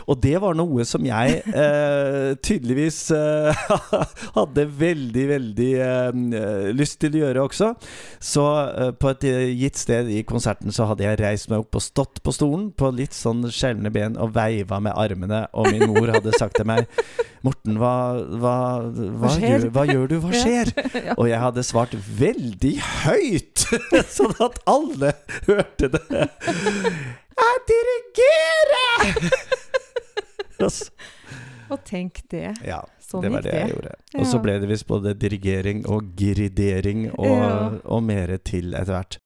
Og 0.06 0.20
det 0.22 0.36
var 0.44 0.54
noe 0.58 0.84
som 0.86 1.06
jeg 1.08 1.40
eh, 1.48 2.36
tydeligvis 2.46 3.00
eh, 3.16 3.64
hadde 4.38 4.66
veldig, 4.80 5.26
veldig 5.32 5.70
eh, 5.86 6.70
lyst 6.78 7.00
til 7.02 7.18
å 7.18 7.24
gjøre 7.24 7.46
også. 7.48 7.72
Så 8.22 8.46
eh, 8.68 8.92
på 9.00 9.10
et 9.14 9.26
eh, 9.32 9.48
gitt 9.58 9.82
sted 9.82 10.12
i 10.14 10.22
konserten 10.28 10.76
så 10.76 10.90
hadde 10.92 11.08
jeg 11.08 11.22
reist 11.24 11.50
meg 11.50 11.64
opp 11.66 11.80
og 11.80 11.86
stått 11.88 12.22
på 12.26 12.36
stolen 12.36 12.70
på 12.78 12.92
litt 12.94 13.18
sånn 13.18 13.42
skjelne 13.50 13.90
ben 13.94 14.20
og 14.22 14.36
veiva 14.38 14.82
med 14.84 14.94
armene, 14.94 15.46
og 15.58 15.72
min 15.74 15.88
mor 15.90 16.14
hadde 16.14 16.36
sagt 16.38 16.60
til 16.60 16.70
meg 16.70 16.86
Morten, 17.40 17.78
hva, 17.80 18.20
hva, 18.36 18.54
hva, 18.92 19.30
Hva 19.32 19.36
gjør, 19.40 19.68
gjør 19.88 20.10
du? 20.12 20.18
Hva 20.26 20.32
Ja. 20.36 20.42
skjer? 20.44 20.72
Ja. 21.08 21.14
Og 21.16 21.30
jeg 21.30 21.40
hadde 21.40 21.64
svart 21.64 21.94
veldig 22.20 22.74
høyt, 23.06 23.64
sånn 24.12 24.36
at 24.44 24.59
alle 24.68 25.14
hørte 25.50 25.90
det. 25.94 26.02
Jeg 27.40 27.60
dirigerer! 27.72 29.30
Og 30.60 30.72
Og 31.70 31.84
tenk 31.86 32.20
det. 32.34 32.56
ja, 32.66 32.82
Sånn 33.00 33.22
det 33.24 33.32
var 33.32 33.42
gikk 33.42 33.52
det 33.52 33.60
jeg 33.60 33.68
det. 33.70 33.74
gjorde. 33.76 33.94
Og 34.20 34.26
så 34.28 34.40
ble 34.44 34.58
det 34.60 34.70
visst 34.70 34.88
både 34.90 35.14
dirigering 35.18 35.86
og 35.88 36.12
gridering 36.20 37.08
og, 37.14 37.26
Ja. 37.30 37.70
og 37.86 38.04
mere 38.04 38.38
til 38.38 38.74
etter 38.74 38.94
hvert. 38.98 39.20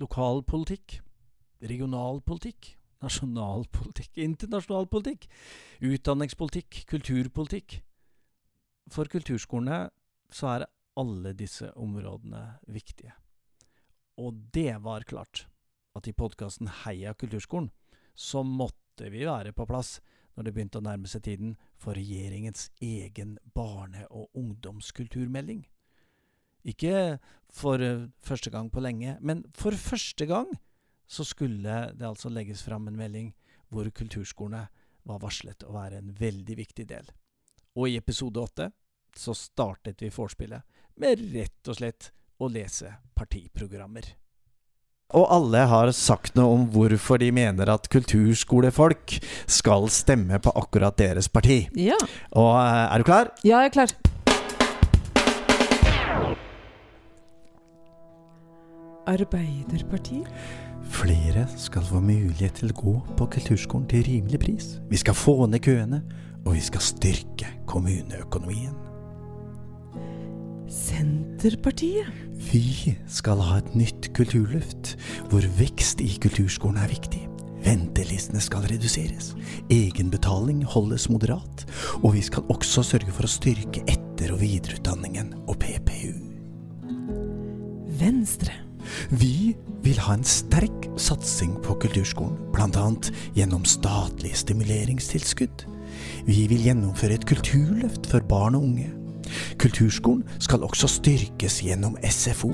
Lokalpolitikk, 0.00 0.98
regionalpolitikk, 1.62 2.74
nasjonalpolitikk, 3.04 4.16
internasjonal 4.24 4.88
politikk, 4.90 5.28
utdanningspolitikk, 5.84 6.84
kulturpolitikk. 6.90 7.78
For 8.92 9.08
kulturskolene 9.10 9.86
så 10.34 10.50
er 10.54 10.66
alle 11.00 11.34
disse 11.36 11.70
områdene 11.80 12.42
viktige. 12.70 13.14
Og 14.20 14.36
det 14.54 14.76
var 14.84 15.06
klart 15.08 15.46
at 15.94 16.08
i 16.08 16.14
podkasten 16.14 16.70
Heia 16.84 17.14
kulturskolen 17.18 17.70
så 18.14 18.44
måtte 18.46 19.10
vi 19.10 19.24
være 19.26 19.54
på 19.54 19.66
plass 19.66 19.98
når 20.34 20.46
det 20.46 20.54
begynte 20.54 20.80
å 20.80 20.86
nærme 20.86 21.10
seg 21.10 21.24
tiden 21.26 21.54
for 21.78 21.98
regjeringens 21.98 22.68
egen 22.82 23.36
barne- 23.54 24.06
og 24.10 24.30
ungdomskulturmelding. 24.38 25.64
Ikke 26.64 27.18
for 27.52 27.78
første 28.24 28.50
gang 28.50 28.70
på 28.72 28.82
lenge, 28.82 29.18
men 29.20 29.44
for 29.54 29.76
første 29.78 30.26
gang 30.26 30.48
så 31.06 31.24
skulle 31.24 31.76
det 31.94 32.06
altså 32.06 32.30
legges 32.32 32.62
fram 32.62 32.88
en 32.88 32.98
melding 32.98 33.32
hvor 33.72 33.88
kulturskolene 33.90 34.66
var 35.04 35.20
varslet 35.20 35.66
å 35.66 35.74
være 35.74 36.00
en 36.00 36.12
veldig 36.18 36.56
viktig 36.58 36.86
del. 36.88 37.06
Og 37.76 37.90
i 37.90 37.98
episode 37.98 38.40
åtte 38.40 38.70
så 39.14 39.34
startet 39.36 40.02
vi 40.02 40.10
vorspielet 40.14 40.64
med 41.00 41.22
rett 41.34 41.70
og 41.70 41.78
slett 41.78 42.10
å 42.38 42.48
lese 42.50 42.90
partiprogrammer. 43.14 44.14
Og 45.14 45.28
alle 45.30 45.66
har 45.70 45.92
sagt 45.94 46.34
noe 46.38 46.54
om 46.56 46.64
hvorfor 46.74 47.20
de 47.22 47.28
mener 47.34 47.70
at 47.70 47.86
kulturskolefolk 47.92 49.18
skal 49.46 49.86
stemme 49.92 50.40
på 50.42 50.54
akkurat 50.58 50.96
deres 50.98 51.28
parti. 51.28 51.66
Ja. 51.78 51.98
Og 52.34 52.50
eh, 52.56 52.80
er 52.88 52.98
du 52.98 53.06
klar? 53.06 53.30
ja, 53.44 53.62
jeg 53.62 53.70
er 53.70 53.76
klar. 53.76 53.94
Arbeiderpartiet? 59.04 60.26
Flere 60.94 61.46
skal 61.58 61.82
få 61.82 61.98
mulighet 62.00 62.60
til 62.60 62.70
å 62.70 62.76
gå 62.78 62.94
på 63.18 63.26
kulturskolen 63.34 63.86
til 63.90 64.04
rimelig 64.06 64.38
pris. 64.44 64.66
Vi 64.90 65.00
skal 65.00 65.16
få 65.18 65.48
ned 65.50 65.64
køene, 65.64 66.00
og 66.44 66.54
vi 66.54 66.62
skal 66.62 66.84
styrke 66.84 67.50
kommuneøkonomien. 67.66 68.76
Senterpartiet? 70.70 72.08
Vi 72.52 72.94
skal 73.10 73.42
ha 73.42 73.58
et 73.60 73.74
nytt 73.74 74.12
kulturløft, 74.16 74.94
hvor 75.32 75.44
vekst 75.58 76.02
i 76.04 76.12
kulturskolen 76.22 76.78
er 76.82 76.92
viktig. 76.92 77.24
Ventelistene 77.64 78.42
skal 78.44 78.66
reduseres, 78.68 79.32
egenbetaling 79.72 80.62
holdes 80.68 81.08
moderat, 81.10 81.64
og 82.02 82.12
vi 82.16 82.22
skal 82.26 82.44
også 82.52 82.84
sørge 82.84 83.14
for 83.14 83.26
å 83.26 83.34
styrke 83.34 83.82
etter- 83.88 84.34
og 84.34 84.42
videreutdanningen 84.44 85.32
og 85.48 85.58
PPU. 85.62 86.12
Venstre? 87.98 88.63
Vi 89.10 89.54
vil 89.84 90.00
ha 90.06 90.16
en 90.16 90.26
sterk 90.26 90.88
satsing 91.00 91.56
på 91.64 91.76
kulturskolen, 91.82 92.36
bl.a. 92.54 92.88
gjennom 93.36 93.64
statlige 93.68 94.38
stimuleringstilskudd. 94.44 95.66
Vi 96.26 96.44
vil 96.50 96.66
gjennomføre 96.68 97.18
et 97.18 97.26
kulturløft 97.28 98.08
for 98.10 98.24
barn 98.28 98.58
og 98.58 98.68
unge. 98.68 98.90
Kulturskolen 99.58 100.24
skal 100.42 100.64
også 100.66 100.88
styrkes 100.98 101.60
gjennom 101.64 101.96
SFO, 102.10 102.52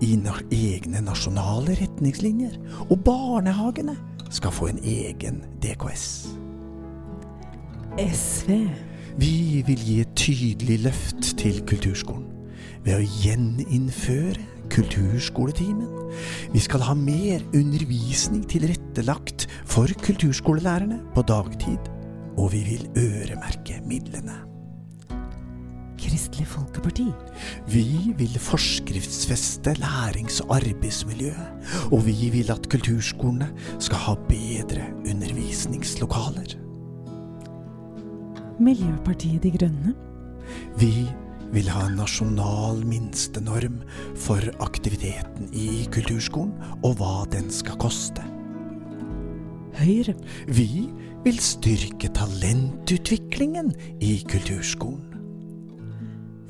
i 0.00 0.16
egne 0.16 1.02
nasjonale 1.04 1.74
retningslinjer, 1.76 2.56
og 2.88 3.02
barnehagene 3.04 3.98
skal 4.32 4.54
få 4.54 4.70
en 4.70 4.80
egen 4.80 5.42
DKS. 5.60 6.06
SV? 8.00 8.64
Vi 9.20 9.62
vil 9.66 9.84
gi 9.84 10.00
et 10.00 10.16
tydelig 10.16 10.80
løft 10.86 11.34
til 11.36 11.60
kulturskolen 11.68 12.39
ved 12.84 12.96
å 12.96 13.08
gjeninnføre 13.22 14.46
kulturskoletimen. 14.70 15.88
Vi 16.54 16.62
skal 16.62 16.84
ha 16.86 16.94
mer 16.96 17.42
undervisning 17.56 18.44
tilrettelagt 18.50 19.48
for 19.68 19.90
kulturskolelærerne 20.04 21.00
på 21.14 21.24
dagtid, 21.28 21.90
og 22.38 22.52
vi 22.54 22.62
vil 22.68 22.86
øremerke 22.98 23.80
midlene. 23.86 24.38
Kristelig 26.00 26.46
Folkeparti? 26.48 27.10
Vi 27.68 28.14
vil 28.16 28.38
forskriftsfeste 28.40 29.74
lærings- 29.82 30.40
og 30.46 30.56
arbeidsmiljøet, 30.56 31.92
og 31.92 32.06
vi 32.06 32.30
vil 32.32 32.52
at 32.52 32.68
kulturskolene 32.72 33.50
skal 33.78 34.00
ha 34.06 34.14
bedre 34.30 34.86
undervisningslokaler. 35.04 36.56
Miljøpartiet 38.60 39.42
De 39.42 39.50
Grønne? 39.50 39.94
Vi 40.80 41.08
vil 41.54 41.70
ha 41.72 41.86
en 41.86 41.98
nasjonal 41.98 42.82
minstenorm 42.86 43.80
for 44.18 44.44
aktiviteten 44.62 45.50
i 45.56 45.84
kulturskolen, 45.92 46.54
og 46.86 46.98
hva 47.00 47.24
den 47.32 47.50
skal 47.54 47.78
koste. 47.80 48.24
Høyre? 49.80 50.14
Vi 50.50 50.88
vil 51.24 51.38
styrke 51.42 52.10
talentutviklingen 52.16 53.72
i 54.02 54.18
kulturskolen. 54.28 55.06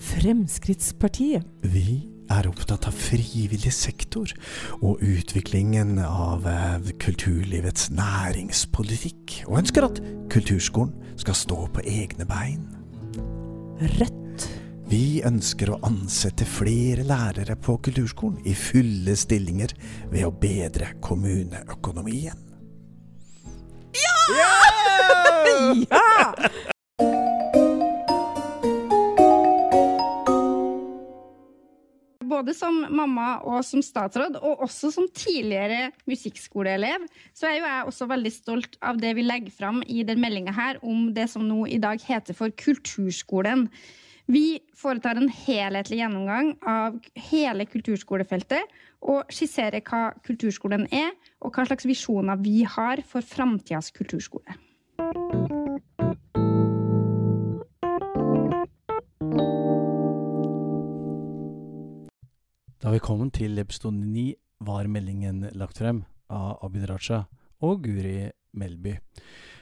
Fremskrittspartiet? 0.01 1.45
Vi 1.61 2.01
er 2.31 2.47
opptatt 2.49 2.87
av 2.89 2.95
frivillig 2.97 3.73
sektor 3.75 4.31
og 4.79 5.03
utviklingen 5.03 5.99
av 6.05 6.47
eh, 6.49 6.93
kulturlivets 7.03 7.91
næringspolitikk, 7.93 9.43
og 9.51 9.61
ønsker 9.65 9.89
at 9.91 10.01
kulturskolen 10.33 10.95
skal 11.21 11.37
stå 11.37 11.61
på 11.75 11.85
egne 11.85 12.29
bein. 12.31 12.65
Rødt? 13.99 14.20
Vi 14.91 15.21
ønsker 15.23 15.71
å 15.71 15.77
ansette 15.87 16.43
flere 16.51 17.05
lærere 17.07 17.55
på 17.63 17.77
kulturskolen 17.87 18.41
i 18.43 18.57
fulle 18.59 19.15
stillinger 19.15 19.71
ved 20.11 20.25
å 20.27 20.33
bedre 20.35 20.97
kommuneøkonomien. 21.05 22.41
Ja! 23.95 24.17
Ja! 25.91 26.33
Både 32.27 32.55
som 32.57 32.81
mamma 32.91 33.29
og 33.47 33.61
som 33.67 33.83
statsråd, 33.85 34.41
og 34.41 34.65
også 34.67 34.91
som 34.95 35.07
tidligere 35.15 35.93
musikkskoleelev, 36.11 37.07
så 37.37 37.51
er 37.51 37.57
jo 37.61 37.69
jeg 37.69 37.89
også 37.93 38.11
veldig 38.11 38.35
stolt 38.35 38.79
av 38.83 38.99
det 39.03 39.15
vi 39.19 39.27
legger 39.27 39.55
fram 39.55 39.83
i 39.87 40.03
den 40.09 40.23
meldinga 40.23 40.55
her 40.57 40.83
om 40.83 41.11
det 41.15 41.29
som 41.31 41.47
nå 41.47 41.67
i 41.71 41.79
dag 41.83 42.03
heter 42.03 42.35
for 42.39 42.51
Kulturskolen. 42.51 43.69
Vi 44.31 44.61
foretar 44.79 45.19
en 45.19 45.31
helhetlig 45.35 45.97
gjennomgang 45.99 46.53
av 46.63 47.01
hele 47.19 47.65
kulturskolefeltet 47.67 48.69
og 49.11 49.33
skisserer 49.35 49.83
hva 49.83 50.13
kulturskolen 50.23 50.85
er, 50.95 51.17
og 51.43 51.57
hva 51.57 51.65
slags 51.67 51.89
visjoner 51.89 52.39
vi 52.39 52.61
har 52.63 53.03
for 53.11 53.27
framtidas 53.27 53.91
kulturskole. 53.91 54.55
Da 62.79 62.95
vi 62.95 63.03
kom 63.03 63.27
til 63.35 63.59
episode 63.59 63.99
9, 63.99 64.29
var 64.63 64.87
meldingen 64.87 65.49
lagt 65.59 65.83
frem 65.83 66.05
av 66.31 66.61
Abid 66.69 66.87
Raja 66.87 67.25
og 67.67 67.83
Guri 67.83 68.31
Melby. 68.55 68.95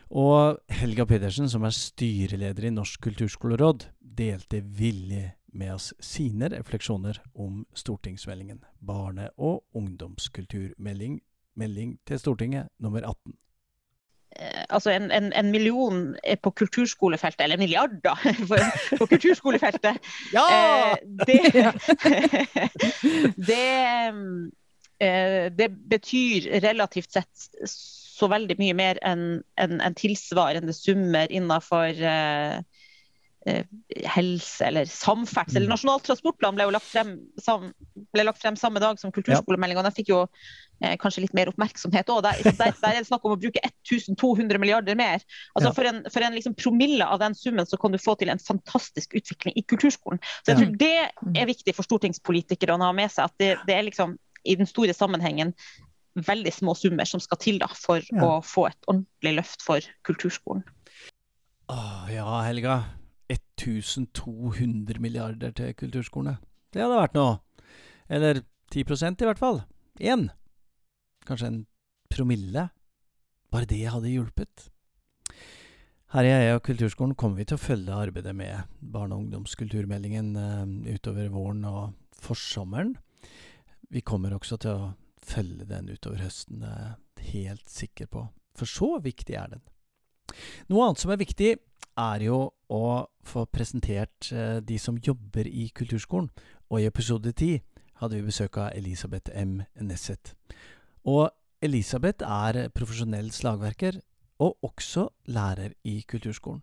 Og 0.09 0.59
Helga 0.73 1.05
Pedersen, 1.05 1.49
som 1.53 1.67
er 1.69 1.75
styreleder 1.77 2.69
i 2.69 2.73
Norsk 2.73 3.01
kulturskoleråd, 3.05 3.91
delte 4.01 4.63
villig 4.63 5.35
med 5.53 5.75
oss 5.75 5.93
sine 6.01 6.49
refleksjoner 6.53 7.21
om 7.35 7.67
stortingsmeldingen. 7.77 8.63
Barne- 8.81 9.31
og 9.37 9.65
ungdomskulturmelding 9.77 11.21
melding 11.59 11.99
til 12.07 12.19
Stortinget 12.19 12.71
nummer 12.79 13.03
18. 13.03 13.35
Eh, 14.39 14.65
altså 14.69 14.91
en, 14.91 15.11
en, 15.11 15.33
en, 15.33 15.51
million 15.51 16.17
på 16.43 16.51
kulturskolefeltet, 16.51 17.45
eller 17.45 17.57
milliarder 17.57 18.17
på 18.99 19.07
kulturskolefeltet, 19.07 19.99
ja! 20.37 20.45
eh, 20.53 20.97
det, 21.27 21.41
det, 23.51 23.65
eh, 25.01 25.49
det, 25.59 25.71
betyr 25.91 26.51
relativt 26.63 27.13
sett 27.13 27.49
så 28.19 28.29
veldig 28.31 28.59
mye 28.61 28.77
mer 28.77 29.01
enn 29.07 29.41
en, 29.61 29.81
en 29.81 29.97
tilsvarende 29.97 30.75
summer 30.77 31.31
innenfor 31.35 32.01
eh, 32.03 32.59
eh, 33.47 33.67
helse 34.15 34.67
eller 34.67 34.89
samferdsel. 34.91 35.67
Mm. 35.67 35.73
Nasjonal 35.73 36.03
transportplan 36.07 36.59
ble 36.59 36.69
jo 36.69 36.75
lagt 36.75 36.89
frem, 36.89 37.15
sam, 37.43 37.71
lagt 38.19 38.43
frem 38.43 38.59
samme 38.59 38.83
dag 38.83 39.01
som 39.01 39.15
kulturskolemeldinga. 39.15 39.87
Den 39.87 39.97
fikk 39.97 40.13
jo 40.13 40.21
eh, 40.27 40.97
kanskje 41.01 41.25
litt 41.27 41.37
mer 41.39 41.53
oppmerksomhet 41.53 42.13
òg. 42.15 42.23
Der, 42.27 42.43
der, 42.49 42.77
der, 42.83 42.93
er 42.93 43.01
det 43.01 43.09
snakk 43.11 43.27
om 43.29 43.37
å 43.37 43.41
bruke 43.41 43.63
1200 43.65 44.63
milliarder 44.63 44.99
mer. 44.99 45.23
Altså 45.55 45.71
ja. 45.71 45.75
For 45.79 45.91
en, 45.91 46.05
for 46.13 46.27
en 46.27 46.39
liksom 46.39 46.57
promille 46.59 47.07
av 47.07 47.23
den 47.23 47.37
summen 47.39 47.69
så 47.69 47.81
kan 47.81 47.95
du 47.95 48.01
få 48.03 48.19
til 48.21 48.33
en 48.35 48.43
fantastisk 48.43 49.19
utvikling 49.21 49.59
i 49.59 49.67
kulturskolen. 49.67 50.23
Så 50.43 50.55
jeg 50.55 50.63
tror 50.63 50.79
det 50.81 50.95
er 51.43 51.53
viktig 51.53 51.77
for 51.77 51.87
stortingspolitikere 51.87 52.75
å 52.75 52.83
ha 52.89 52.95
med 52.97 53.15
seg. 53.15 53.31
at 53.31 53.43
det, 53.43 53.55
det 53.69 53.79
er 53.79 53.87
liksom 53.91 54.19
i 54.49 54.55
den 54.57 54.67
store 54.67 54.95
sammenhengen 54.95 55.53
veldig 56.27 56.53
små 56.55 56.75
summer 56.79 57.09
som 57.09 57.23
skal 57.23 57.41
til 57.43 57.61
da, 57.63 57.69
for 57.75 58.03
ja. 58.03 58.21
å 58.25 58.39
få 58.45 58.69
et 58.71 58.91
ordentlig 58.91 59.35
løft 59.39 59.65
for 59.65 59.85
kulturskolen. 60.09 60.65
Åh, 61.69 62.09
ja, 62.15 62.29
Helga. 62.47 62.79
1200 63.29 65.03
milliarder 65.03 65.53
til 65.53 65.75
kulturskolene. 65.77 66.39
Det 66.73 66.81
hadde 66.85 67.01
vært 67.01 67.17
noe. 67.19 67.39
Eller 68.09 68.43
10% 68.73 69.23
i 69.25 69.29
hvert 69.29 69.41
fall. 69.41 69.63
Én. 70.01 70.29
Kanskje 71.29 71.51
en 71.51 71.63
promille. 72.13 72.69
Bare 73.53 73.69
det 73.69 73.83
hadde 73.89 74.13
hjulpet. 74.13 74.69
Her 76.15 76.25
i 76.25 76.33
Eia 76.33 76.61
kulturskolen 76.65 77.17
kommer 77.21 77.37
vi 77.37 77.49
til 77.51 77.59
å 77.59 77.61
følge 77.61 77.97
arbeidet 77.97 78.33
med 78.37 78.71
barne- 78.81 79.17
og 79.17 79.27
ungdomskulturmeldingen 79.27 80.31
uh, 80.41 80.95
utover 80.95 81.29
våren 81.33 81.67
og 81.69 81.83
forsommeren. 82.17 82.95
Vi 83.93 84.01
kommer 84.01 84.33
også 84.37 84.57
til 84.63 84.73
å 84.73 84.89
følge 85.29 85.67
den 85.69 85.91
utover 85.93 86.23
høsten, 86.25 86.63
det 86.63 86.73
er 86.73 86.85
jeg 86.89 87.33
helt 87.33 87.71
sikker 87.71 88.11
på. 88.13 88.27
For 88.59 88.69
så 88.69 88.97
viktig 89.03 89.37
er 89.39 89.55
den. 89.55 89.65
Noe 90.69 90.87
annet 90.87 91.03
som 91.03 91.13
er 91.13 91.21
viktig, 91.21 91.57
er 91.99 92.23
jo 92.23 92.39
å 92.71 92.85
få 93.27 93.45
presentert 93.51 94.31
eh, 94.31 94.59
de 94.63 94.77
som 94.79 95.01
jobber 95.03 95.49
i 95.49 95.69
kulturskolen. 95.75 96.29
Og 96.71 96.83
i 96.83 96.87
episode 96.87 97.33
ti 97.35 97.57
hadde 97.99 98.19
vi 98.19 98.29
besøk 98.29 98.61
av 98.63 98.71
Elisabeth 98.79 99.33
M. 99.35 99.63
Nesset. 99.83 100.35
Og 101.09 101.27
Elisabeth 101.65 102.23
er 102.23 102.69
profesjonell 102.71 103.33
slagverker, 103.35 103.99
og 104.39 104.63
også 104.63 105.09
lærer 105.35 105.73
i 105.83 105.99
kulturskolen. 106.07 106.63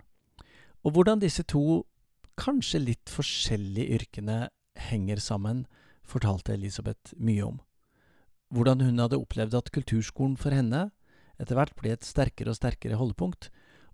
Og 0.87 0.95
hvordan 0.95 1.19
disse 1.19 1.43
to 1.43 1.83
kanskje 2.39 2.79
litt 2.79 3.11
forskjellige 3.11 3.97
yrkene 3.97 4.37
henger 4.87 5.19
sammen, 5.19 5.65
fortalte 6.07 6.53
Elisabeth 6.55 7.15
mye 7.19 7.43
om 7.43 7.59
hvordan 8.53 8.81
hun 8.85 8.99
hadde 9.01 9.17
opplevd 9.19 9.55
at 9.57 9.71
kulturskolen 9.75 10.35
for 10.39 10.51
henne 10.55 10.89
etter 11.41 11.55
hvert 11.57 11.75
ble 11.75 11.91
et 11.95 12.05
sterkere 12.07 12.53
og 12.53 12.55
sterkere 12.59 12.95
holdepunkt, 12.99 13.49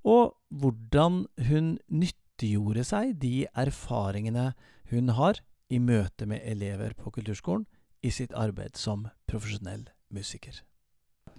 og 0.05 0.35
hvordan 0.53 1.25
hun 1.47 1.77
nyttiggjorde 1.89 2.83
seg 2.85 3.15
de 3.21 3.45
erfaringene 3.57 4.51
hun 4.91 5.09
har 5.17 5.39
i 5.71 5.79
møte 5.79 6.27
med 6.27 6.41
elever 6.43 6.93
på 6.97 7.13
kulturskolen 7.15 7.65
i 8.03 8.11
sitt 8.13 8.33
arbeid 8.37 8.75
som 8.77 9.07
profesjonell 9.29 9.87
musiker. 10.11 10.59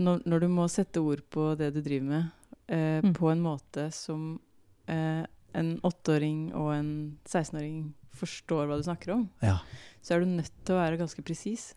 Når, 0.01 0.23
når 0.25 0.41
du 0.41 0.49
må 0.49 0.67
sette 0.73 1.03
ord 1.05 1.21
på 1.31 1.51
det 1.61 1.73
du 1.75 1.83
driver 1.85 2.07
med, 2.09 2.31
eh, 2.69 3.01
Mm. 3.03 3.13
på 3.15 3.29
en 3.31 3.43
måte 3.43 3.91
som 3.93 4.41
eh, 4.89 5.25
en 5.55 5.81
åtteåring 5.85 6.55
og 6.55 6.71
en 6.75 7.19
16-åring 7.27 7.93
forstår 8.17 8.67
hva 8.67 8.77
du 8.81 8.83
snakker 8.87 9.13
om, 9.15 9.29
Ja. 9.43 9.59
så 10.03 10.15
er 10.15 10.21
du 10.21 10.27
nødt 10.27 10.53
til 10.65 10.75
å 10.75 10.79
være 10.81 10.99
ganske 10.99 11.23
presis. 11.23 11.75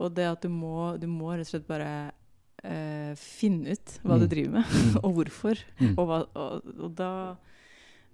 Og 0.00 0.14
det 0.16 0.24
at 0.30 0.42
du 0.42 0.48
må, 0.48 0.96
du 0.98 1.06
må 1.06 1.32
rett 1.36 1.46
og 1.46 1.52
slett 1.52 1.66
bare 1.68 2.12
eh, 2.64 3.12
finne 3.18 3.74
ut 3.76 3.98
hva 4.04 4.18
du 4.18 4.24
Mm. 4.26 4.30
driver 4.30 4.52
med, 4.58 4.64
Mm. 4.64 4.96
og 5.04 5.14
hvorfor. 5.18 5.58
Mm. 5.80 5.94
Og, 5.98 6.06
hva, 6.08 6.18
og, 6.34 6.68
og, 6.78 6.94
da, 6.96 7.10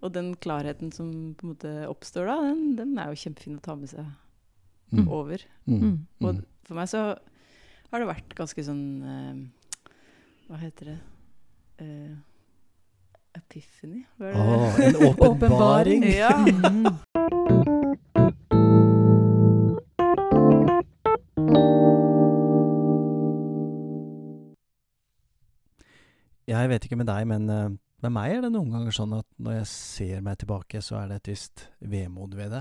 og 0.03 0.13
den 0.15 0.35
klarheten 0.37 0.93
som 0.93 1.35
på 1.39 1.45
en 1.47 1.53
måte 1.55 1.73
oppstår 1.89 2.27
da, 2.27 2.37
den, 2.49 2.77
den 2.77 2.99
er 2.99 3.11
jo 3.13 3.21
kjempefin 3.25 3.59
å 3.59 3.63
ta 3.65 3.75
med 3.77 3.89
seg 3.93 4.05
Mm. 4.91 5.05
over. 5.13 5.43
Mm. 5.69 5.81
Mm. 5.83 5.97
Og 6.25 6.39
for 6.65 6.75
meg 6.79 6.89
så 6.89 7.01
har 7.91 8.01
det 8.01 8.07
vært 8.09 8.31
ganske 8.39 8.63
sånn 8.65 8.85
eh, 9.05 9.91
Hva 10.49 10.57
heter 10.63 10.87
det? 10.95 10.99
Eh, 11.85 12.15
epiphany? 13.37 14.07
Hva 14.17 14.31
er 14.31 14.33
det? 14.33 14.41
Åh, 14.41 14.81
en 14.87 14.97
åpenbaring. 15.29 16.07
Ja. 16.09 16.33
Jeg 26.69 26.75
vet 26.75 26.85
ikke 26.85 26.99
med 27.01 27.09
deg, 27.09 27.25
men 27.25 27.47
eh, 27.49 27.77
med 28.05 28.13
meg 28.13 28.31
er 28.35 28.43
det 28.45 28.49
noen 28.53 28.75
ganger 28.75 28.93
sånn 28.93 29.15
at 29.17 29.27
når 29.41 29.55
jeg 29.63 29.69
ser 29.71 30.19
meg 30.27 30.37
tilbake, 30.37 30.83
så 30.85 30.99
er 30.99 31.07
det 31.09 31.17
et 31.23 31.31
visst 31.31 31.63
vemod 31.81 32.35
ved 32.37 32.53
det. 32.53 32.61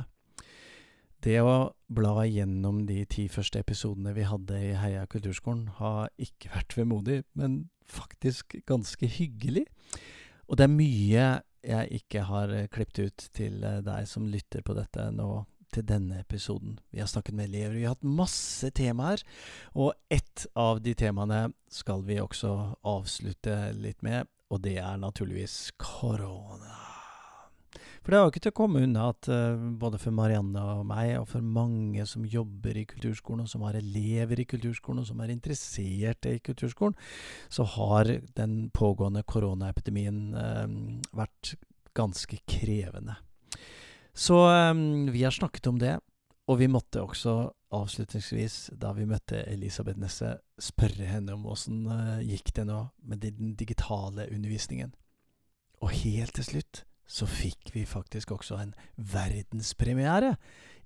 Det 1.27 1.35
å 1.43 1.73
bla 1.91 2.23
gjennom 2.23 2.85
de 2.87 3.01
ti 3.11 3.25
første 3.27 3.59
episodene 3.59 4.13
vi 4.15 4.23
hadde 4.23 4.61
i 4.63 4.71
Heia 4.79 5.03
kulturskolen, 5.11 5.65
har 5.81 6.07
ikke 6.15 6.53
vært 6.55 6.77
vemodig, 6.79 7.17
men 7.35 7.65
faktisk 7.91 8.55
ganske 8.69 9.11
hyggelig. 9.17 9.65
Og 10.47 10.55
det 10.55 10.69
er 10.69 10.77
mye 10.77 11.27
jeg 11.67 11.99
ikke 11.99 12.23
har 12.31 12.55
eh, 12.55 12.71
klippet 12.71 13.11
ut 13.11 13.27
til 13.35 13.59
eh, 13.59 13.81
deg 13.83 14.07
som 14.07 14.31
lytter 14.31 14.63
på 14.63 14.77
dette 14.79 15.09
nå, 15.19 15.43
til 15.73 15.85
denne 15.87 16.21
episoden. 16.23 16.77
Vi 16.91 17.01
har 17.01 17.09
snakket 17.11 17.35
med 17.37 17.49
elever, 17.49 17.75
vi 17.75 17.85
har 17.85 17.95
hatt 17.95 18.07
masse 18.07 18.71
temaer, 18.75 19.23
og 19.75 19.93
ett 20.09 20.47
av 20.55 20.81
de 20.81 20.95
temaene 20.97 21.47
skal 21.71 22.03
vi 22.07 22.21
også 22.23 22.53
avslutte 22.87 23.57
litt 23.77 24.03
med, 24.05 24.29
og 24.51 24.63
det 24.63 24.77
er 24.79 24.99
naturligvis 25.01 25.73
korona. 25.81 26.87
For 28.07 28.13
det 28.13 28.17
er 28.17 28.23
jo 28.23 28.31
ikke 28.31 28.41
til 28.45 28.53
å 28.53 28.55
komme 28.55 28.81
unna 28.85 29.09
at 29.11 29.27
eh, 29.27 29.63
både 29.81 29.99
for 29.99 30.15
Marianne 30.15 30.61
og 30.77 30.85
meg, 30.87 31.09
og 31.19 31.25
for 31.27 31.43
mange 31.43 32.05
som 32.07 32.23
jobber 32.23 32.79
i 32.79 32.85
kulturskolen, 32.87 33.43
og 33.43 33.51
som 33.51 33.65
har 33.67 33.75
elever 33.75 34.39
i 34.39 34.47
kulturskolen, 34.47 35.01
og 35.03 35.09
som 35.09 35.19
er 35.19 35.33
interessert 35.33 36.29
i 36.31 36.37
kulturskolen, 36.39 36.95
så 37.51 37.67
har 37.75 38.13
den 38.39 38.55
pågående 38.71 39.25
koronaepidemien 39.27 40.21
eh, 40.39 40.63
vært 41.19 41.57
ganske 41.99 42.39
krevende. 42.47 43.17
Så 44.17 44.37
um, 44.49 45.11
vi 45.13 45.23
har 45.23 45.31
snakket 45.31 45.67
om 45.69 45.77
det, 45.79 45.99
og 46.49 46.57
vi 46.59 46.67
måtte 46.71 47.03
også 47.03 47.35
avslutningsvis, 47.77 48.71
da 48.73 48.93
vi 48.97 49.05
møtte 49.05 49.43
Elisabeth 49.51 49.99
Nesse, 50.01 50.31
spørre 50.57 51.05
henne 51.05 51.35
om 51.35 51.45
åssen 51.51 51.83
uh, 51.85 52.17
gikk 52.25 52.49
det 52.57 52.65
nå 52.65 52.79
med 53.05 53.21
den 53.21 53.53
digitale 53.59 54.25
undervisningen. 54.33 54.95
Og 55.85 55.93
helt 55.93 56.33
til 56.33 56.47
slutt 56.47 56.81
så 57.07 57.27
fikk 57.29 57.69
vi 57.75 57.85
faktisk 57.85 58.31
også 58.33 58.57
en 58.57 58.73
verdenspremiere 58.97 60.33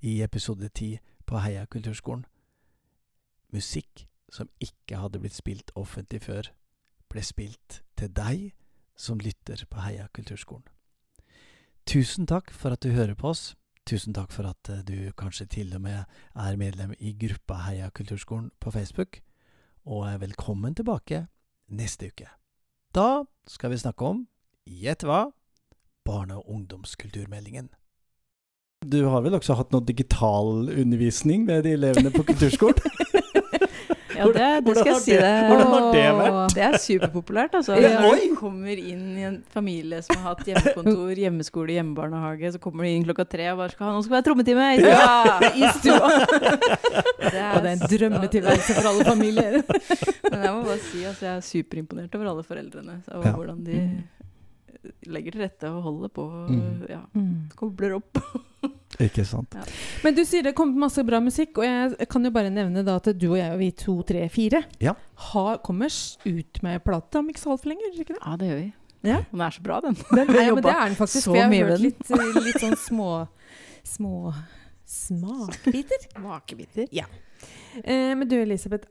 i 0.02 0.20
episode 0.26 0.68
ti 0.76 0.98
på 1.26 1.40
Heia 1.40 1.64
kulturskolen. 1.66 2.26
Musikk 3.56 4.06
som 4.32 4.52
ikke 4.60 5.00
hadde 5.00 5.24
blitt 5.24 5.40
spilt 5.40 5.72
offentlig 5.76 6.22
før, 6.28 6.52
ble 7.12 7.24
spilt 7.24 7.82
til 8.00 8.12
deg 8.12 8.52
som 9.00 9.24
lytter 9.24 9.64
på 9.72 9.88
Heia 9.88 10.12
kulturskolen. 10.14 10.68
Tusen 11.90 12.28
takk 12.30 12.52
for 12.54 12.76
at 12.76 12.84
du 12.84 12.92
hører 12.94 13.16
på 13.18 13.32
oss. 13.32 13.56
Tusen 13.90 14.14
takk 14.14 14.32
for 14.32 14.48
at 14.48 14.70
eh, 14.70 14.84
du 14.86 15.12
kanskje 15.18 15.48
til 15.50 15.74
og 15.76 15.82
med 15.82 16.04
er 16.36 16.58
medlem 16.60 16.94
i 17.00 17.16
gruppa 17.18 17.64
Heia 17.66 17.90
kulturskolen 17.90 18.52
på 18.62 18.72
Facebook. 18.72 19.20
Og 19.86 20.06
er 20.08 20.22
velkommen 20.22 20.76
tilbake 20.78 21.26
neste 21.74 22.12
uke. 22.12 22.30
Da 22.94 23.24
skal 23.48 23.74
vi 23.74 23.82
snakke 23.82 24.06
om, 24.06 24.26
gjett 24.70 25.04
hva, 25.08 25.32
barne- 26.06 26.38
og 26.38 26.50
ungdomskulturmeldingen. 26.54 27.72
Du 28.82 29.04
har 29.10 29.22
vel 29.22 29.38
også 29.38 29.56
hatt 29.58 29.74
noe 29.74 29.86
digital 29.86 30.70
undervisning 30.70 31.46
med 31.46 31.66
de 31.66 31.76
elevene 31.78 32.14
på 32.14 32.26
kulturskolen? 32.30 32.78
Ja, 34.22 34.28
det, 34.38 34.50
det 34.68 34.76
skal 34.78 34.92
jeg 34.94 35.02
si 35.04 35.12
det- 35.18 35.32
hvordan 35.50 35.72
har 35.74 35.88
det 35.96 36.06
vært? 36.22 36.54
Det 36.56 36.64
er 36.68 36.78
superpopulært, 36.84 37.56
altså. 37.60 37.76
Ja, 37.82 37.92
Når 38.02 38.22
du 38.22 38.36
kommer 38.40 38.82
inn 38.82 39.04
i 39.18 39.26
en 39.28 39.38
familie 39.54 40.02
som 40.06 40.16
har 40.22 40.36
hatt 40.36 40.46
hjemmekontor, 40.48 41.12
hjemmeskole, 41.24 41.76
hjemmebarnehage, 41.78 42.54
så 42.56 42.60
kommer 42.64 42.84
de 42.88 42.94
inn 42.96 43.06
klokka 43.08 43.26
tre 43.30 43.50
og 43.52 43.58
bare 43.64 43.74
skal 43.76 43.88
ha, 43.88 43.94
nå 43.98 44.04
skal 44.06 44.14
vi 44.16 44.20
ha 44.20 44.26
trommetime 44.30 44.70
i 44.72 44.80
stua! 44.82 45.52
I 45.52 45.74
stua. 45.82 46.12
Det 47.32 47.42
Og 47.42 47.62
det 47.64 47.70
er 47.70 47.76
en 47.76 47.86
drømmetilværelse 47.92 48.74
for 48.78 48.88
alle 48.92 49.06
familier. 49.06 49.60
Men 50.32 50.42
jeg 50.44 50.54
må 50.56 50.64
bare 50.66 50.80
si 50.90 51.04
altså, 51.06 51.26
jeg 51.28 51.36
er 51.36 51.46
superimponert 51.46 52.16
over 52.18 52.32
alle 52.34 52.44
foreldrene. 52.48 52.96
Over 53.14 53.28
Ja. 53.30 53.34
hvordan 53.38 53.64
de 53.66 53.78
legger 55.14 55.32
til 55.36 55.42
rette 55.46 55.70
og 55.70 55.82
holder 55.86 56.10
på. 56.10 56.26
Mm. 56.50 56.86
Ja, 56.90 57.02
Mm. 57.14 57.50
kobler 57.56 57.96
opp. 58.00 58.18
Ikke 59.00 59.24
sant? 59.26 59.56
Men 60.04 60.14
du 60.18 60.22
sier 60.28 60.44
det 60.44 60.52
kommer 60.58 60.84
masse 60.88 61.04
bra 61.08 61.20
musikk, 61.24 61.58
og 61.62 61.66
jeg 61.66 62.08
kan 62.12 62.26
jo 62.28 62.32
bare 62.36 62.52
nevne 62.54 62.84
da 62.86 62.98
at 63.00 63.08
du 63.18 63.28
og 63.32 63.38
jeg 63.40 63.54
og 63.54 63.60
vi 63.62 63.70
to, 63.72 63.96
tre, 64.04 64.26
fire 64.30 64.64
Ja. 64.84 64.94
har, 65.32 65.58
kommer 65.64 65.88
ut 66.26 66.62
med 66.66 66.84
plate 66.84 67.20
om 67.22 67.30
ikke 67.32 67.40
så 67.40 67.54
altfor 67.56 67.72
lenge, 67.72 67.92
ikke 67.96 68.14
det? 68.14 68.20
Ja, 68.22 68.36
det 68.38 68.50
gjør 68.52 68.60
vi. 68.62 68.70
Ja. 69.08 69.20
Den 69.32 69.42
er 69.42 69.50
så 69.56 69.62
bra, 69.66 69.80
den. 69.82 69.96
Den, 70.18 70.34
ja, 70.36 70.54
men 70.54 70.64
det 70.64 70.74
er 70.76 70.88
den 70.92 70.96
faktisk. 71.00 71.24
så 71.24 71.32
for 71.32 71.40
jeg 71.40 71.48
har 71.50 71.72
hørt 71.72 71.82
litt, 71.82 72.12
eh, 72.12 72.42
litt 72.46 72.62
sånn 72.62 72.78
små 72.78 73.12
Små 73.82 74.30
smakbiter. 74.86 76.04
Makebiter. 76.22 76.86
Eh, 76.92 78.12
men 78.16 78.28
du 78.30 78.36
Elisabeth, 78.38 78.86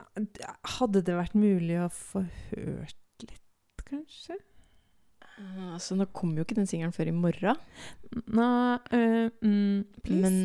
hadde 0.78 1.02
det 1.06 1.14
vært 1.14 1.36
mulig 1.38 1.76
å 1.84 1.86
få 1.94 2.24
hørt 2.50 2.96
litt, 3.26 3.84
kanskje? 3.86 4.38
Altså, 5.74 5.96
nå 5.96 6.06
kommer 6.12 6.40
jo 6.40 6.46
ikke 6.46 6.58
den 6.58 6.68
singelen 6.68 6.92
før 6.92 7.10
i 7.10 7.14
morgen. 7.16 7.60
Nei, 8.36 8.78
uh, 8.92 9.28
mm, 9.40 10.02
please. 10.04 10.22
Men 10.24 10.40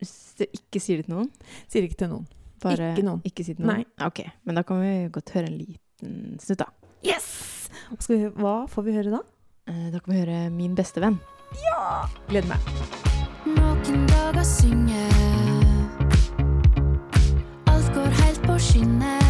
hvis 0.00 0.12
du 0.38 0.44
ikke 0.46 0.80
sier 0.80 1.00
det 1.00 1.08
til 1.08 1.16
noen 1.16 1.26
Sier 1.68 1.84
ikke 1.84 1.98
til 2.00 2.12
noen. 2.12 2.28
Bare 2.60 2.92
Ikke 2.92 3.04
noen. 3.04 3.20
Ikke 3.28 3.44
si 3.44 3.54
det 3.54 3.60
til 3.60 3.68
noen? 3.68 3.82
Nei. 3.82 4.06
Ok, 4.06 4.22
men 4.44 4.56
da 4.58 4.64
kan 4.68 4.80
vi 4.82 4.92
godt 5.12 5.32
høre 5.36 5.50
en 5.50 5.58
liten 5.58 6.38
snutt, 6.40 6.62
da. 6.62 6.68
Yes! 7.04 7.28
Hva, 7.88 8.00
skal 8.00 8.16
vi, 8.16 8.30
hva 8.40 8.54
får 8.70 8.86
vi 8.86 8.96
høre 8.96 9.14
da? 9.14 9.22
Uh, 9.70 9.88
da 9.92 10.00
kan 10.00 10.14
vi 10.14 10.20
høre 10.22 10.40
Min 10.54 10.76
beste 10.78 11.02
venn. 11.02 11.18
Ja! 11.64 12.06
Gleder 12.28 12.52
meg. 12.52 12.60
Noen 13.50 14.04
dager 14.10 14.44
synger 14.44 15.16
Alt 17.72 17.88
går 17.96 18.12
helt 18.20 18.44
på 18.44 18.58
skinner 18.60 19.29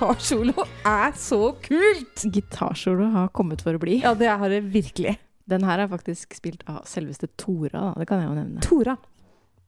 gitarsolo 0.00 0.64
er 0.86 1.12
så 1.12 1.52
kult! 1.60 2.22
Gitarsolo 2.24 3.10
har 3.12 3.28
kommet 3.36 3.60
for 3.60 3.76
å 3.76 3.80
bli. 3.82 3.98
Ja, 4.00 4.14
det 4.16 4.30
har 4.32 4.48
det 4.48 4.62
virkelig. 4.72 5.18
Den 5.44 5.66
her 5.68 5.82
er 5.82 5.90
faktisk 5.90 6.32
spilt 6.38 6.62
av 6.70 6.86
selveste 6.88 7.28
Tora, 7.36 7.90
da. 7.90 7.92
Det 8.00 8.06
kan 8.08 8.22
jeg 8.22 8.30
jo 8.30 8.36
nevne. 8.38 8.62
Tora. 8.64 8.96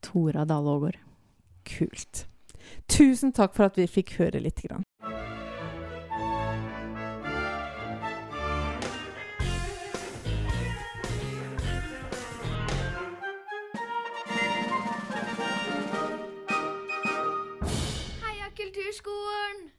Tora 0.00 0.46
Dale 0.48 0.72
Aagaard. 0.72 1.02
Kult. 1.68 2.24
Tusen 2.88 3.34
takk 3.36 3.52
for 3.52 3.68
at 3.68 3.76
vi 3.76 3.84
fikk 3.90 4.16
høre 4.22 4.40
litt. 4.40 4.64
grann. 4.64 4.86
Kulturskolen! 18.52 19.71